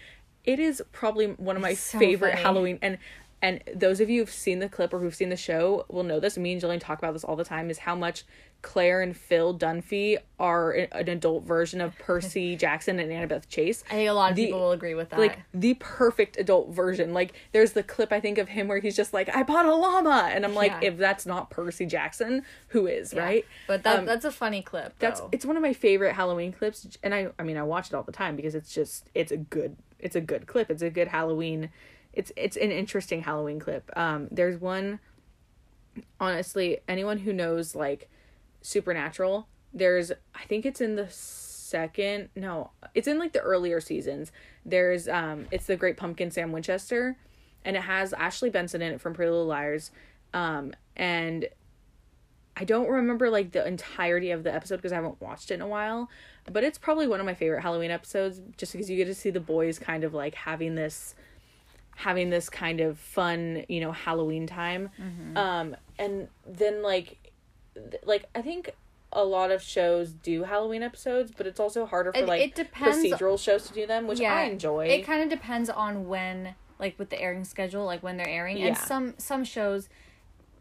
[0.45, 2.41] It is probably one of my so favorite funny.
[2.43, 2.97] Halloween and
[3.45, 6.19] and those of you who've seen the clip or who've seen the show will know
[6.19, 6.37] this.
[6.37, 7.69] Me and Jillian talk about this all the time.
[7.69, 8.23] Is how much
[8.61, 13.83] Claire and Phil Dunphy are an adult version of Percy Jackson and Annabeth Chase.
[13.89, 15.19] I think a lot of The- people will agree with that.
[15.19, 17.13] Like the perfect adult version.
[17.13, 19.75] Like there's the clip I think of him where he's just like, "I bought a
[19.75, 20.89] llama," and I'm like, Yeah.
[20.89, 23.23] if that's not Percy Jackson, who is Yeah.
[23.23, 23.45] right?
[23.67, 24.93] But that Um, that's a funny clip.
[24.99, 27.93] that's it's one of my favorite Halloween clips, and I I mean I watch it
[27.93, 30.69] all the time because it's just it's a good it's a good clip.
[30.71, 31.69] It's a good Halloween.
[32.15, 33.91] It's it's an interesting Halloween clip.
[33.95, 34.99] Um, there's one.
[36.19, 38.09] Honestly, anyone who knows like
[38.61, 44.31] Supernatural, there's I think it's in the second no it's in like the earlier seasons.
[44.65, 47.17] There's um it's the Great Pumpkin Sam Winchester,
[47.63, 49.91] and it has Ashley Benson in it from Pretty Little Liars,
[50.33, 51.47] um and
[52.57, 55.61] I don't remember like the entirety of the episode because I haven't watched it in
[55.61, 56.09] a while,
[56.49, 59.29] but it's probably one of my favorite Halloween episodes just because you get to see
[59.29, 61.15] the boys kind of like having this
[61.95, 64.89] having this kind of fun, you know, Halloween time.
[65.35, 67.31] Um and then like
[67.73, 68.71] th- like I think
[69.13, 72.55] a lot of shows do Halloween episodes, but it's also harder for It- like it
[72.55, 74.87] depends- procedural shows to do them, which I enjoy.
[74.87, 78.61] It kind of depends on when, like with the airing schedule, like when they're airing.
[78.61, 79.87] And some some shows,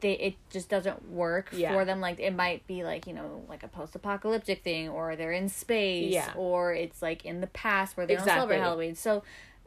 [0.01, 1.73] they it just doesn't work Yeah.
[1.73, 2.01] for them.
[2.01, 5.49] Like it might be like you know like a post apocalyptic thing, or they're in
[5.49, 6.33] space, Yeah.
[6.37, 8.95] or it's like in the past where they don't celebrate Halloween.
[8.95, 9.25] So,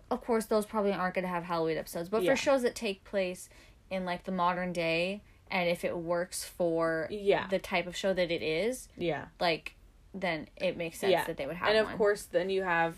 [0.10, 2.10] of course, those probably aren't going to have Halloween episodes.
[2.10, 2.32] But Yeah.
[2.32, 3.50] for shows that take place
[3.90, 7.48] in like the modern day, and if it works for Yeah.
[7.50, 9.26] the type of show that it is, yeah.
[9.40, 9.74] like
[10.14, 11.26] then it makes sense yeah.
[11.26, 11.98] that they would have and of one.
[11.98, 12.96] course then you have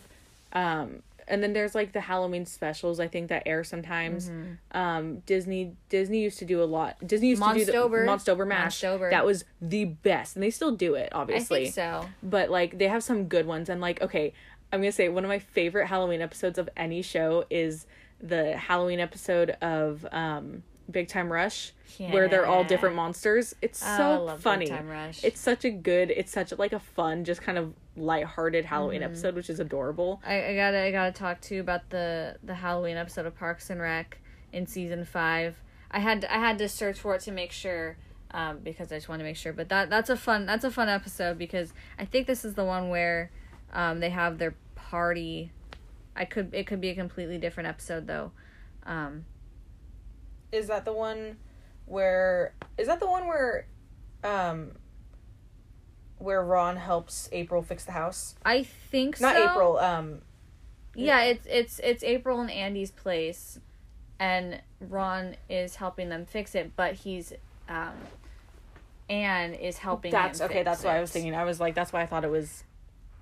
[0.54, 4.78] um and then there's like the halloween specials i think that air sometimes Mm-hmm.
[4.78, 8.06] um disney disney used to do a lot disney used to do the Monstober.
[8.06, 9.10] monstober mash Monstober.
[9.10, 12.06] that was the best and they still do it I obviously think so.
[12.24, 14.32] but like they have some good ones and like okay
[14.72, 17.86] i'm gonna say one of my favorite halloween episodes of any show is
[18.22, 21.72] the halloween episode of um big time rush
[22.10, 25.24] where they're all different monsters it's Oh, so funny Time Rush.
[25.24, 29.12] it's such a good it's such like a fun just kind of lighthearted halloween Mm-hmm.
[29.12, 32.56] episode which is adorable I, I gotta I gotta talk to you about the the
[32.56, 34.18] Halloween episode of Parks and Rec
[34.52, 35.62] in season five.
[35.92, 37.98] I had I had to search for it to make sure,
[38.32, 39.54] um, because I just wanted to make sure.
[39.54, 42.64] But that that's a fun that's a fun episode because I think this is the
[42.66, 43.30] one where,
[43.74, 45.52] um, they have their party.
[46.16, 48.32] I could it could be a completely different episode though.
[48.86, 49.26] Um,
[50.52, 51.38] is that the one
[51.86, 53.66] where is that the one where
[54.24, 54.72] um
[56.18, 59.52] where ron helps april fix the house I think not so.
[59.52, 60.22] april um
[60.96, 63.60] Yeah, it's it's it's April and Andy's place,
[64.20, 67.32] and Ron is helping them fix it, but he's
[67.70, 67.94] um,
[69.10, 70.12] Anne is helping.
[70.12, 72.30] that's okay that's why i was thinking i was like that's why i thought it
[72.32, 72.64] was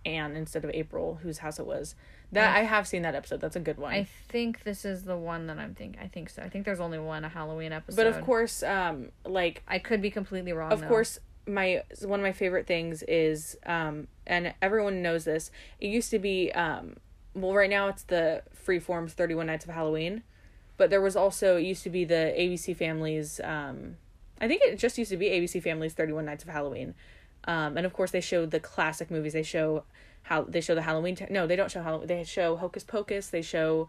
[0.05, 1.95] anne instead of april whose house it was
[2.31, 5.15] that i have seen that episode that's a good one I think this is the
[5.17, 6.01] one that I'm thinking.
[6.01, 6.41] I think so.
[6.41, 7.95] I think there's only one a Halloween episode.
[7.95, 10.71] but of course um like I could be completely wrong.
[10.73, 10.88] of though.
[10.88, 16.12] course my one of my favorite things is um and everyone knows this it used
[16.12, 16.97] to be um
[17.33, 20.23] well right now it's the freeform 31 nights of halloween
[20.75, 23.95] but there was also it used to be the abc families um
[24.41, 26.93] i think it just used to be abc families 31 nights of halloween
[27.47, 29.33] um and of course they show the classic movies.
[29.33, 29.83] They show
[30.23, 33.29] how they show the halloween t- no they don't show halloween they show hocus pocus
[33.29, 33.88] they show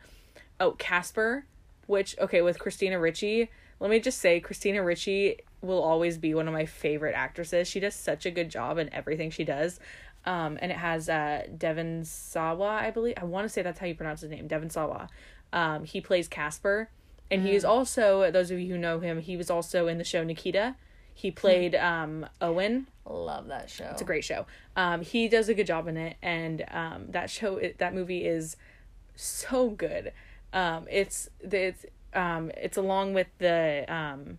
[0.61, 1.45] oh casper
[1.89, 6.47] which okay with christina ricci let me just say christina ricci will always be one
[6.47, 7.69] of my favorite actresses.
[7.69, 9.81] She does such a good job in everything she does.
[10.25, 13.87] Um and it has uh devon sawa i believe i want to say that's how
[13.87, 15.09] you pronounce his name devon sawa.
[15.53, 16.91] Um he plays casper.
[17.31, 20.05] And he is also those of you who know him he was also in the
[20.05, 20.77] show nikita
[21.19, 23.89] he played um owen love that show.
[23.91, 24.47] it's a great show.
[24.77, 28.25] Um, he does a good job in it, and um, that show, it, that movie
[28.25, 28.57] is
[29.17, 30.13] so good.
[30.53, 34.39] Um, it's it's um, it's along with the um,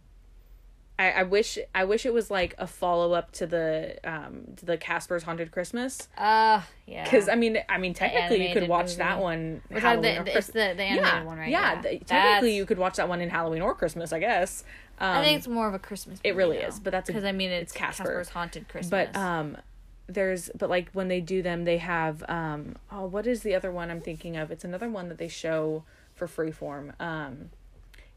[0.99, 4.65] I, I wish I wish it was like a follow up to the um to
[4.65, 7.05] the Casper's Haunted Christmas Uh, yeah.
[7.05, 10.23] because I mean I mean technically you could watch that one Which Halloween the, or
[10.23, 10.53] it's Christmas.
[10.53, 11.49] the, the animated yeah one, right?
[11.49, 11.81] yeah, Yeah.
[11.81, 14.65] the- technically you could watch that one in Halloween or Christmas I guess
[15.01, 16.19] um, I think it's more of a Christmas.
[16.25, 16.67] it really now.
[16.67, 18.03] is, but that's because I mean it's, it's Casper.
[18.03, 19.07] Casper's haunted Christmas.
[19.13, 19.55] but um
[20.07, 23.71] there's but like when they do them they have um oh what is the other
[23.71, 25.83] one i'm thinking of it's another one that they show
[26.15, 27.51] for freeform um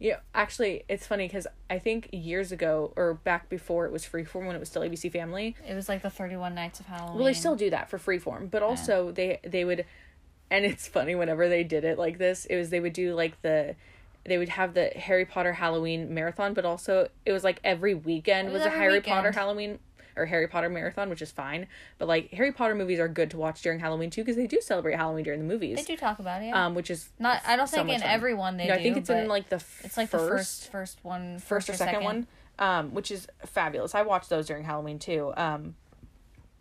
[0.03, 4.47] yeah actually it's funny because i think years ago or back before it was freeform
[4.47, 7.17] when it was still abc family it was like the Thirty One Nights of Halloween.
[7.17, 9.85] well they still do that for freeform but also they they would
[10.51, 13.41] and it's funny whenever they did it like this it was they would do like
[13.43, 13.77] the
[14.25, 18.49] they would have the harry potter halloween marathon but also it was like every weekend
[18.49, 19.15] It was, was a harry weekend.
[19.15, 19.79] potter halloween
[20.16, 21.66] or harry potter marathon which is fine
[21.98, 24.61] but like harry potter movies are good to watch during halloween too because they do
[24.61, 26.46] celebrate halloween during the movies They do talk about it.
[26.46, 26.66] Yeah.
[26.66, 27.40] um which is Not.
[27.46, 28.11] I don't so think in fun.
[28.11, 28.81] every one they no, do.
[28.81, 31.68] i think it's in like the f- It's like first the first first one, first
[31.70, 32.27] or second, one
[32.59, 35.75] um which is fabulous i watched those during halloween too um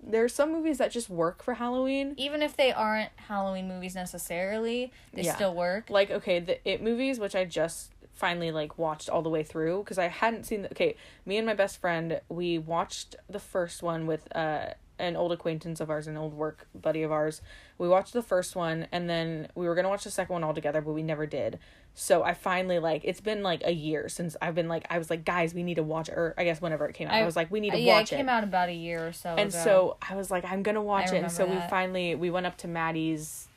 [0.03, 3.93] there are some movies that just work for halloween Even if they aren't Halloween movies
[3.93, 5.35] necessarily, they Yeah.
[5.35, 5.89] still work.
[5.91, 9.75] like okay the it movies which i just finally like watched all the way through
[9.83, 13.81] because i hadn't seen the, okay me and my best friend we watched the first
[13.83, 14.67] one with uh
[14.99, 17.41] an old acquaintance of ours an old work buddy of ours
[17.79, 20.53] we watched the first one and then we were gonna watch the second one all
[20.53, 21.57] together but we never did
[21.95, 25.09] so i finally like it's been like a year since i've been like i was
[25.09, 27.21] like guys we need to watch it or i guess whenever it came out i,
[27.21, 28.73] I- was like we need to yeah, watch it Yeah, It came out about a
[28.73, 29.29] year or so.
[29.29, 29.63] and ago.
[29.67, 31.23] so I was like, I'm gonna watch I it.
[31.23, 33.47] And so we finally we went up to Maddie's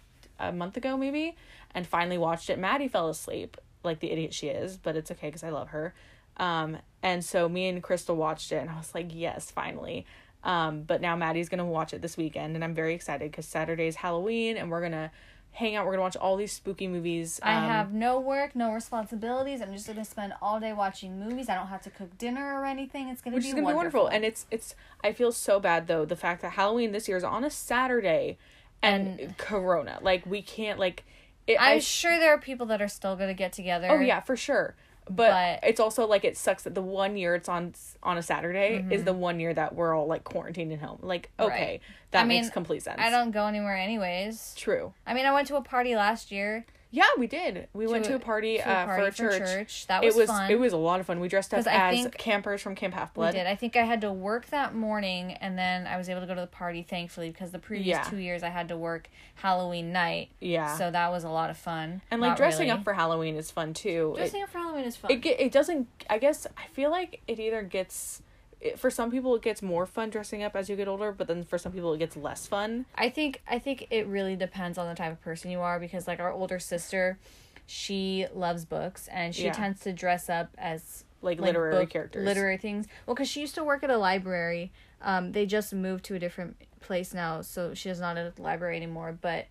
[0.41, 1.37] a month ago maybe,
[1.75, 2.59] and finally watched it.
[2.59, 5.95] Maddie fell asleep like the idiot she is, but it's okay because I love her.
[6.37, 10.05] Um, and so me and Crystal watched it, and I was like, yes, finally.
[10.43, 13.97] Um, but now Maddie's gonna watch it this weekend, and I'm very excited because Saturday's
[13.97, 15.11] Halloween, and we're gonna
[15.53, 15.87] hang out.
[15.87, 17.39] We're gonna watch all these spooky movies.
[17.43, 19.63] I Um, have no work, no responsibilities.
[19.63, 21.49] I'm just gonna spend all day watching movies.
[21.49, 23.09] I don't have to cook dinner or anything.
[23.09, 24.01] It's gonna which be is gonna wonderful.
[24.01, 24.17] be wonderful.
[24.17, 27.25] And it's it's I feel so bad though the fact that Halloween this year is
[27.25, 28.37] on a Saturday,
[28.83, 29.99] and, Corona.
[30.03, 31.05] Like we can't like.
[31.47, 33.89] It, I'm I- sure there are people that are still gonna get together.
[33.91, 34.75] Oh yeah, for sure.
[35.07, 38.23] But, But- it's also like it sucks that the one year it's on on a
[38.23, 39.05] Saturday is Mm-hmm.
[39.05, 40.99] the one year that we're all like quarantined at home.
[41.03, 41.81] Like okay, Right.
[42.13, 42.99] that I mean, makes complete sense.
[43.01, 44.55] I don't go anywhere anyways.
[44.57, 44.95] True.
[45.07, 46.65] I mean, I went to a party last year.
[46.95, 47.67] Yeah, we did.
[47.73, 49.49] We went to a party, to a uh, party for a church.
[49.51, 49.87] church.
[49.89, 50.49] That was it was fun.
[50.49, 51.19] it was a lot of fun.
[51.19, 53.35] We dressed up as campers from Camp Half Blood.
[53.35, 53.49] We did.
[53.49, 56.37] I think I had to work that morning, and then I was able to go
[56.37, 58.03] to the party, thankfully, because the previous Yeah.
[58.05, 60.29] two years I had to work Halloween night.
[60.39, 60.77] Yeah.
[60.77, 62.01] So that was a lot of fun.
[62.13, 62.79] and like Not dressing really.
[62.79, 64.13] up for Halloween is fun too.
[64.17, 65.11] It- dressing up for Halloween is fun.
[65.11, 68.23] it it doesn't i guess i feel like it either gets
[68.65, 71.29] it, for some people it gets more fun dressing up as you get older but
[71.29, 74.79] then for some people it gets less fun I think I think it really depends
[74.79, 77.19] on the type of person you are because like our older sister,
[77.67, 79.53] she loves books and she Yeah.
[79.53, 82.87] tends to dress up as like, like literary book- characters literary things.
[83.07, 84.73] Well, because she used to work at a library.
[85.01, 88.43] Um, they just moved to a different place now, so she is not at the
[88.43, 89.17] library anymore.
[89.19, 89.47] But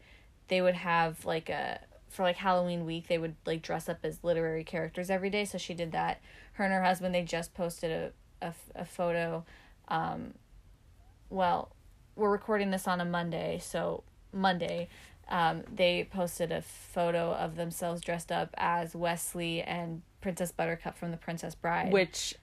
[0.47, 4.23] they would have like a for like Halloween week, they would like dress up as
[4.23, 5.45] literary characters every day.
[5.45, 6.21] So she did that.
[6.53, 8.11] Her and her husband, they just posted a
[8.43, 9.43] a, a photo.
[9.87, 10.33] Um,
[11.29, 11.71] well,
[12.15, 14.87] we're recording this on a Monday, so Monday.
[15.29, 21.11] Um, they posted a photo of themselves dressed up as Westley and Princess Buttercup from
[21.11, 21.91] The Princess Bride.
[21.91, 22.35] which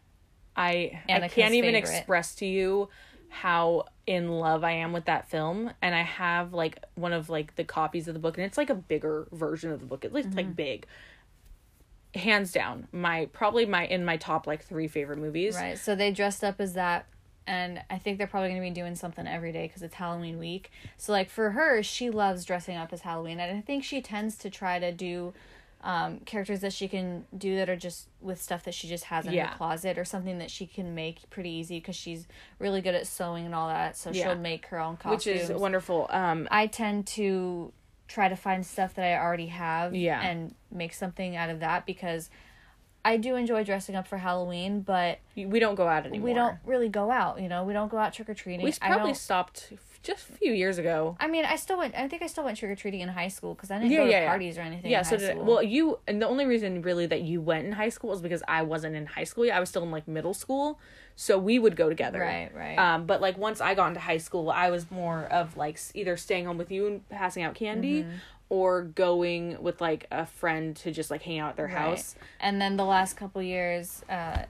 [0.57, 1.89] i i can't even favorite.
[1.97, 2.89] express to you
[3.29, 7.55] how in love i am with that film and i have like one of like
[7.55, 10.13] the copies of the book and it's like a bigger version of the book at
[10.13, 10.37] least Mm-hmm.
[10.39, 10.87] like big
[12.15, 15.79] hands down my probably my in my top like three favorite movies Right.
[15.79, 17.07] So they dressed up as that.
[17.47, 20.39] And I think they're probably going to be doing something every day because it's Halloween
[20.39, 20.71] week.
[20.97, 23.41] So, like, for her, she loves dressing up as Halloween.
[23.41, 25.33] And I think she tends to try to do
[25.83, 29.27] um, characters that she can do that are just with stuff that she just has
[29.27, 29.49] in Yeah.
[29.49, 32.29] her closet or something that she can make pretty easy because she's
[32.61, 33.97] really good at sewing and all that.
[33.97, 34.25] So, Yeah.
[34.29, 35.15] she'll make her own coffee.
[35.17, 37.73] which is wonderful um I tend to
[38.11, 40.21] try to find stuff that I already have Yeah.
[40.21, 42.29] and make something out of that because
[43.05, 46.59] I do enjoy dressing up for Halloween, but we don't go out anymore we don't
[46.67, 47.41] really go out.
[47.41, 48.65] You know, we don't go out trick or treating.
[48.65, 51.95] we probably stopped just a few years ago I mean, I still went.
[51.95, 53.99] I think I still went trick or treating in high school because I didn't Yeah,
[53.99, 54.29] go to yeah, yeah.
[54.29, 54.91] parties or anything.
[54.91, 57.91] yeah so did, well you and the only reason really that you went in high
[57.91, 60.33] school was because i wasn't in high school yet i was still in like middle
[60.35, 60.79] school
[61.17, 62.79] so we would go together Right, right.
[62.79, 66.17] um but like once i got into high school i was more of like either
[66.17, 68.17] staying home with you and passing out candy Mm-hmm.
[68.49, 71.75] or going with like a friend to just like hang out at their Right.
[71.77, 74.45] house And then the last couple years, uh,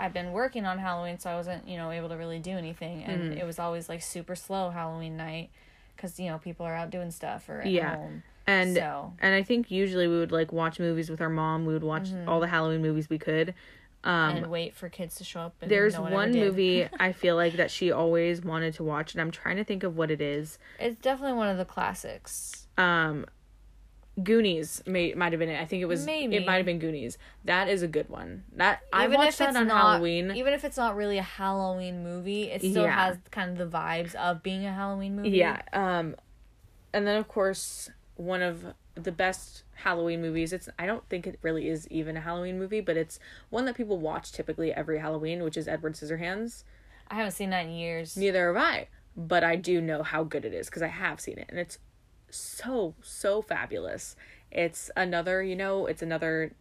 [0.00, 3.04] I've been working on Halloween, so I wasn't, you know, able to really do anything,
[3.04, 3.38] and Mm-hmm.
[3.38, 5.50] it was always like super slow Halloween night,
[5.94, 7.96] because you know people are out doing stuff or at Yeah.
[7.96, 8.22] home.
[8.46, 11.74] and So and i think usually we would like watch movies with our mom we
[11.74, 12.26] would watch Mm-hmm.
[12.28, 13.52] all the halloween movies we could
[14.02, 15.54] Um, and wait for kids to show up.
[15.60, 19.12] And there's no one, one movie I feel like that she always wanted to watch,
[19.12, 20.58] and I'm trying to think of what it is.
[20.78, 22.66] It's definitely one of the classics.
[22.78, 23.26] Um,
[24.22, 25.60] Goonies may might have been it.
[25.60, 26.04] I think it was.
[26.04, 26.36] Maybe.
[26.36, 27.16] it might have been Goonies.
[27.44, 28.44] That is a good one.
[28.56, 30.32] That I watched that on not, Halloween.
[30.32, 33.06] Even if it's not really a Halloween movie, it still Yeah.
[33.06, 35.30] has kind of the vibes of being a Halloween movie.
[35.30, 35.62] Yeah.
[35.72, 36.16] Um,
[36.92, 40.52] and then of course one of the best Halloween movies.
[40.52, 43.76] It's I don't think it really is even a Halloween movie, but it's one that
[43.76, 46.64] people watch typically every Halloween, which is Edward Scissorhands.
[47.08, 48.16] I haven't seen that in years.
[48.16, 51.38] Neither have I, but I do know how good it is because I have seen
[51.38, 51.78] it, and it's
[52.30, 54.16] so so fabulous.
[54.50, 56.52] It's another, you know, it's another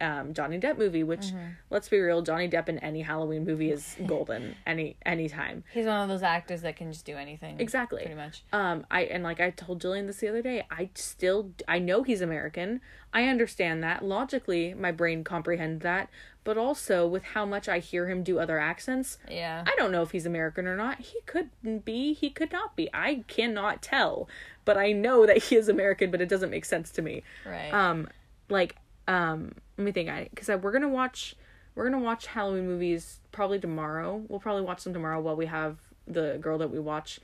[0.00, 1.02] um, Johnny Depp movie.
[1.02, 1.48] Which Mm-hmm.
[1.70, 5.64] let's be real, Johnny Depp in any Halloween movie is golden any anytime.
[5.72, 7.58] He's one of those actors that can just do anything.
[7.58, 8.02] Exactly.
[8.02, 8.44] Pretty much.
[8.52, 12.02] Um, I and like I told Jillian this the other day, I still I know
[12.02, 12.80] he's American.
[13.12, 16.10] I understand that logically, my brain comprehends that,
[16.48, 19.62] but also with how much I hear him do other accents, Yeah.
[19.66, 20.98] I don't know if he's American or not.
[20.98, 21.50] He could
[21.84, 22.88] be, he could not be.
[22.94, 24.30] I cannot tell,
[24.64, 27.22] but I know that he is American, but it doesn't make sense to me.
[27.44, 27.70] right.
[27.70, 28.08] Um,
[28.48, 28.76] like
[29.06, 30.08] um, let me think.
[30.08, 31.36] I because we're gonna watch
[31.74, 34.24] we're gonna watch Halloween movies probably tomorrow.
[34.26, 35.76] We'll probably watch them tomorrow while we have
[36.06, 37.20] the girl that we watch.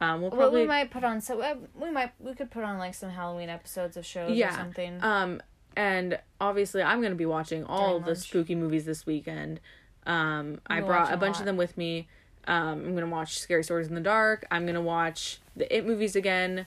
[0.00, 2.64] Um, we'll probably well, we might put on so uh, we might we could put
[2.64, 4.98] on like some Halloween episodes of shows yeah or something.
[5.02, 5.42] Um,
[5.76, 9.60] and obviously I'm gonna be watching all the spooky movies this weekend.
[10.06, 11.40] Um, I brought a bunch lot.
[11.40, 12.08] of them with me.
[12.46, 14.46] Um, I'm gonna watch Scary Stories in the Dark.
[14.50, 16.66] I'm gonna watch the It movies again.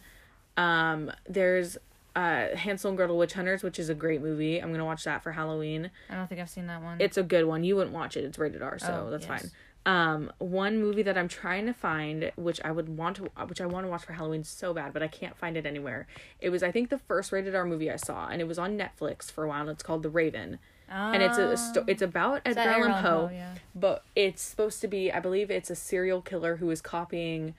[0.58, 1.78] Um, there's
[2.16, 4.60] uh Hansel and Gretel Witch Hunters, which is a great movie.
[4.60, 5.92] I'm gonna watch that for Halloween.
[6.10, 6.98] I don't think I've seen that one.
[7.02, 7.64] It's a good one.
[7.66, 8.24] You wouldn't watch it.
[8.24, 9.42] It's rated R, so Oh, that's yes.
[9.42, 9.52] fine.
[9.86, 13.68] Um, one movie that I'm trying to find, which I would want to, which I
[13.68, 16.08] want to watch for Halloween so bad, but I can't find it anywhere.
[16.40, 18.78] It was, I think, the first rated R movie I saw, and it was on
[18.80, 19.62] Netflix for a while.
[19.62, 20.58] And it's called The Raven,
[20.90, 22.50] and it's a, a sto- it's about Ah.
[22.50, 23.34] Edgar Allan Poe, Allan Poe?
[23.36, 23.54] Yeah.
[23.76, 27.54] but it's supposed to be, I believe, it's a serial killer who is copying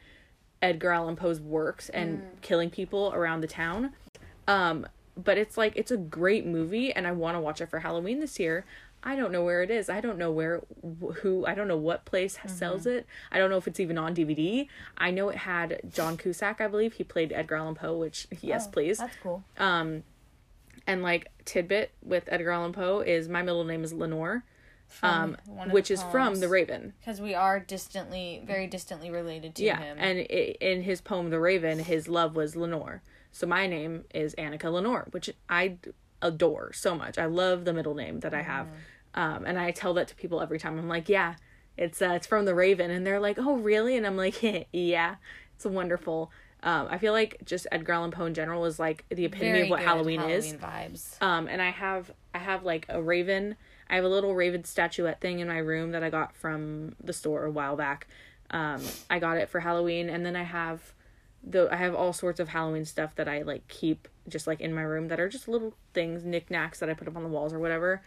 [0.60, 2.40] Edgar Allan Poe's works and Mm.
[2.40, 3.92] killing people around the town.
[4.48, 4.84] Um,
[5.16, 8.18] but it's like it's a great movie, and I want to watch it for Halloween
[8.20, 8.64] this year.
[9.06, 9.88] I don't know where it is.
[9.88, 10.62] I don't know where
[11.22, 11.46] who.
[11.46, 12.48] I don't know what place Mm-hmm.
[12.48, 13.06] sells it.
[13.30, 14.66] I don't know if it's even on DVD.
[14.98, 16.60] I know it had John Cusack.
[16.60, 17.96] I believe he played Edgar Allan Poe.
[17.96, 18.98] Which yes, Oh, please.
[18.98, 19.44] That's cool.
[19.58, 20.02] Um,
[20.88, 24.42] and like tidbit with Edgar Allan Poe is my middle name is Lenore,
[25.04, 25.36] um,
[25.70, 26.40] which is from.
[26.40, 26.92] The Raven.
[27.00, 29.96] Because we are distantly, very distantly related to Yeah, him.
[30.00, 30.22] and i
[30.60, 33.02] in his poem The Raven, his love was Lenore.
[33.32, 35.76] So my name is Annika Lenore, which I
[36.22, 37.18] adore so much.
[37.18, 38.66] I love the middle name that I have,
[39.16, 40.78] um, and I tell that to people every time.
[40.78, 41.34] I'm like, yeah,
[41.76, 43.96] it's uh, it's from The Raven, and they're like, oh really?
[43.96, 44.42] And I'm like,
[44.72, 45.16] yeah,
[45.54, 46.30] it's wonderful.
[46.62, 49.62] Um, I feel like just Edgar Allan Poe in general is like the epitome Very
[49.64, 50.52] of what good Halloween, is.
[50.54, 51.22] vibes.
[51.22, 53.56] Um, and I have I have like a raven.
[53.88, 57.12] I have a little raven statuette thing in my room that I got from the
[57.12, 58.08] store a while back.
[58.50, 60.92] Um, I got it for Halloween, and then I have
[61.44, 64.74] the I have all sorts of Halloween stuff that I like keep just like in
[64.74, 67.52] my room that are just little things, knickknacks that I put up on the walls
[67.52, 68.02] or whatever.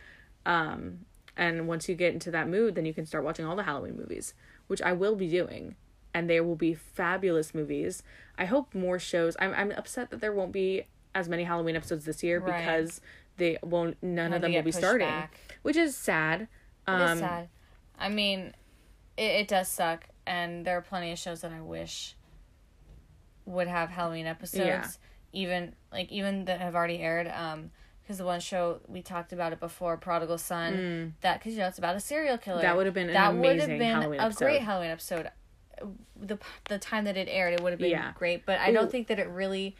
[0.45, 1.05] Um,
[1.37, 3.95] and once you get into that mood, then you can start watching all the Halloween
[3.95, 4.33] movies,
[4.67, 5.75] which I will be doing.
[6.13, 8.01] And there will be fabulous movies.
[8.37, 9.37] I hope more shows.
[9.39, 12.59] I'm I'm upset that there won't be as many Halloween episodes this year Right.
[12.61, 12.99] because
[13.37, 13.95] they won't.
[14.01, 15.35] None Had of them will be starting, back.
[15.61, 16.41] which is sad.
[16.41, 16.47] It
[16.91, 17.49] Um, is sad.
[17.97, 18.53] I mean,
[19.17, 22.15] it, it does suck, and there are plenty of shows that I wish
[23.45, 24.65] would have Halloween episodes.
[24.65, 24.85] Yeah.
[25.31, 27.27] Even like even that have already aired.
[27.27, 27.71] Um,
[28.09, 31.67] because the one show we talked about it before, Prodigal Son, that because you know
[31.67, 32.57] it's about a serial killer.
[32.57, 32.61] Mm.
[32.63, 34.45] That would have been an that would have been Halloween a episode.
[34.45, 35.29] great Halloween episode.
[36.19, 36.39] The
[36.69, 38.11] the time that it aired, it would have been Yeah.
[38.15, 38.47] great.
[38.47, 39.75] But I don't think that it really.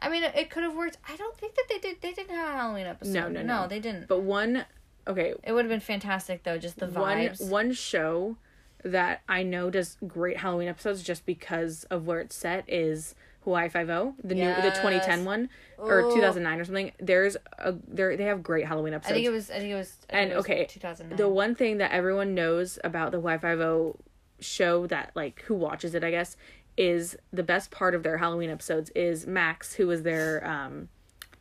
[0.00, 0.96] I mean, it, could have worked.
[1.06, 2.00] I don't think that they did.
[2.00, 3.12] They didn't have a Halloween episode.
[3.12, 3.68] No, no, no.
[3.68, 4.08] they didn't.
[4.08, 4.64] But one,
[5.06, 7.46] okay, It would have been fantastic though, just the one vibes.
[7.46, 8.38] one show
[8.82, 13.68] that I know does great Halloween episodes just because of where it's set is Hawaii
[13.68, 14.76] Five O, the new the Yes.
[14.78, 16.92] 2010 one or 2009 or something.
[17.00, 19.12] There's a there they have great Halloween episodes.
[19.12, 19.50] I think it was.
[19.50, 19.96] I think it was.
[20.10, 21.16] I think And, it was okay, 2009.
[21.16, 23.96] the one thing that everyone knows about the Hawaii Five O
[24.40, 26.36] show that like who watches it, I guess,
[26.76, 30.88] is the best part of their Halloween episodes is Max, who was their um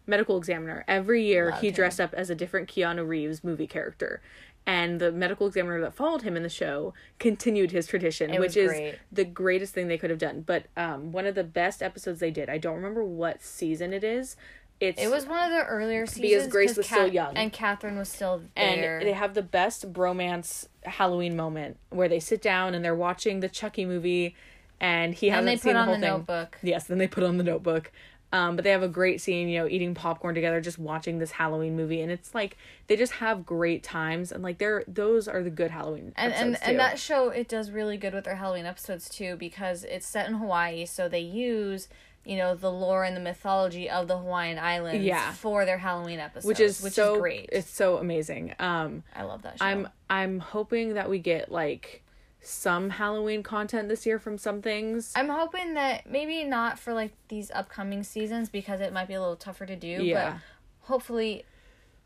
[0.08, 0.84] medical examiner.
[0.88, 1.74] Every year Loved he him.
[1.76, 4.22] dressed up as a different Keanu Reeves movie character.
[4.70, 8.56] And the medical examiner that followed him in the show continued his tradition, It which
[8.56, 8.96] is great.
[9.12, 10.42] the greatest thing they could have done.
[10.42, 14.04] But um, one of the best episodes they did, I don't remember what season it
[14.04, 14.36] is.
[14.80, 17.36] It's It was one of the earlier seasons because grace was still young.
[17.36, 19.04] and Catherine was still and there.
[19.04, 23.50] they have the best bromance Halloween moment where they sit down and they're watching the
[23.50, 24.36] Chucky movie,
[24.80, 26.10] and he hasn't and they seen put the whole the thing.
[26.12, 26.58] Notebook.
[26.62, 27.92] Yes, then they put on the Notebook,
[28.32, 31.32] Um, but they have a great scene, you know, eating popcorn together, just watching this
[31.32, 32.58] Halloween movie, and it's like
[32.88, 36.56] they just have great times, and like they're those are the good Halloween and and,
[36.56, 36.62] too.
[36.64, 40.28] and that show it does really good with their Halloween episodes too because it's set
[40.28, 41.88] in Hawaii, so they use
[42.24, 45.32] you know the lore and the mythology of the Hawaiian Islands Yeah.
[45.34, 47.50] for their Halloween episodes, which is which so is great.
[47.52, 48.54] It's so amazing.
[48.60, 49.66] Um, I love that show.
[49.66, 52.04] I'm I'm hoping that we get like
[52.42, 55.12] some Halloween content this year from some things.
[55.16, 59.20] I'm hoping that maybe not for like these upcoming seasons because it might be a
[59.20, 60.32] little tougher to do, Yeah.
[60.32, 61.46] but hopefully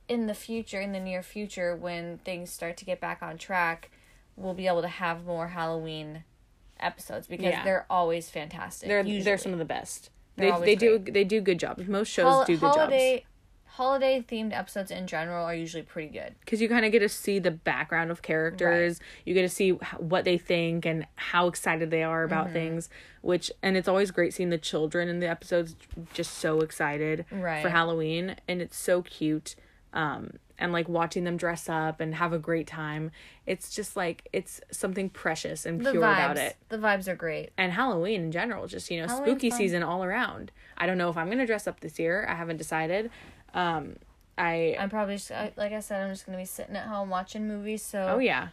[0.08, 3.92] in the future, in the near future, when things start to get back on track,
[4.36, 6.24] we'll be able to have more Halloween
[6.80, 7.64] episodes because Yeah.
[7.64, 8.90] they're always fantastic.
[8.90, 9.22] they're usually.
[9.22, 10.10] they're some of the best.
[10.36, 11.88] They're They they do they do good jobs.
[11.88, 13.28] Most shows Hol- do good holiday jobs
[13.78, 16.36] holiday themed episodes in general are usually pretty good.
[16.42, 19.00] because you kind of get to see the background of characters.
[19.26, 22.54] You get to see what they think and how excited they are about Mm-hmm.
[22.54, 22.90] things.
[23.22, 25.76] Which and it's always great seeing the children in the episodes
[26.14, 27.62] just so excited Right.
[27.64, 29.56] for Halloween, and it's so cute.
[29.94, 33.10] Um, and like watching them dress up and have a great time.
[33.48, 36.58] It's just like it's something precious and pure about it.
[36.70, 37.50] the vibes are great.
[37.58, 39.58] and Halloween in general, just you know, Halloween's spooky fun.
[39.58, 40.52] season all around.
[40.78, 42.26] I don't know if I'm gonna dress up this year.
[42.30, 43.10] I haven't decided.
[43.54, 43.96] Um,
[44.38, 47.10] I I'm probably just I- like I said, I'm just gonna be sitting at home
[47.10, 47.84] watching movies.
[47.84, 48.50] So oh yeah,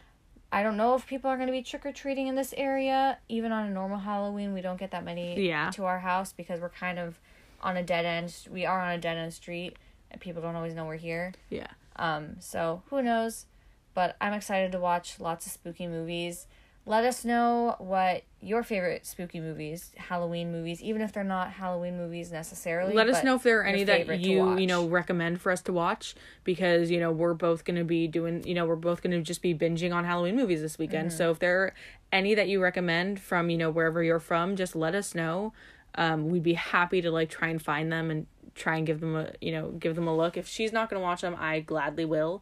[0.51, 3.17] I don't know if people are going to be trick or treating in this area.
[3.29, 5.71] Even on a normal Halloween, we don't get that many Yeah.
[5.71, 7.19] to our house because we're kind of
[7.61, 8.35] on a dead end.
[8.49, 9.77] We are on a dead end street,
[10.11, 11.31] and people don't always know we're here.
[11.49, 13.45] yeah, Um, so who knows?
[13.93, 16.47] But I'm excited to watch lots of spooky movies.
[16.85, 21.95] Let us know what your favorite spooky movies, Halloween movies, even if they're not Halloween
[21.97, 22.93] movies necessarily.
[22.93, 25.73] Let us know if there are any that you you know recommend for us to
[25.73, 29.43] watch because you know we're both gonna be doing you know we're both gonna just
[29.43, 31.09] be binging on Halloween movies this weekend.
[31.09, 31.17] Mm-hmm.
[31.17, 31.73] So if there are
[32.11, 35.53] any that you recommend from you know wherever you're from, just let us know.
[35.93, 38.25] Um, we'd be happy to like try and find them and
[38.55, 40.35] try and give them a you know give them a look.
[40.35, 42.41] If she's not gonna watch them, I gladly will.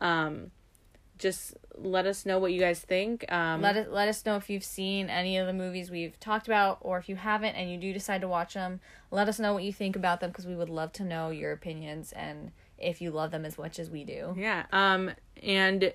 [0.00, 0.50] Um,
[1.18, 3.30] just let us know what you guys think.
[3.30, 6.46] Um, Let us let us know if you've seen any of the movies we've talked
[6.46, 8.80] about, or if you haven't and you do decide to watch them.
[9.10, 11.52] Let us know what you think about them because we would love to know your
[11.52, 14.34] opinions and if you love them as much as we do.
[14.38, 14.64] Yeah.
[14.72, 15.10] Um
[15.42, 15.92] and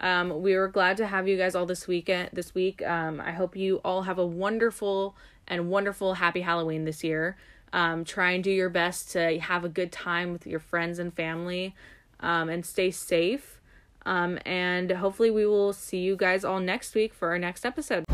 [0.00, 2.82] um we were glad to have you guys all this weekend this week.
[2.82, 5.16] Um I hope you all have a wonderful
[5.48, 7.36] and wonderful happy Halloween this year.
[7.72, 11.12] Um try and do your best to have a good time with your friends and
[11.12, 11.74] family.
[12.20, 13.58] Um and stay safe.
[14.06, 18.04] Um and hopefully we will see you guys all next week for our next episode.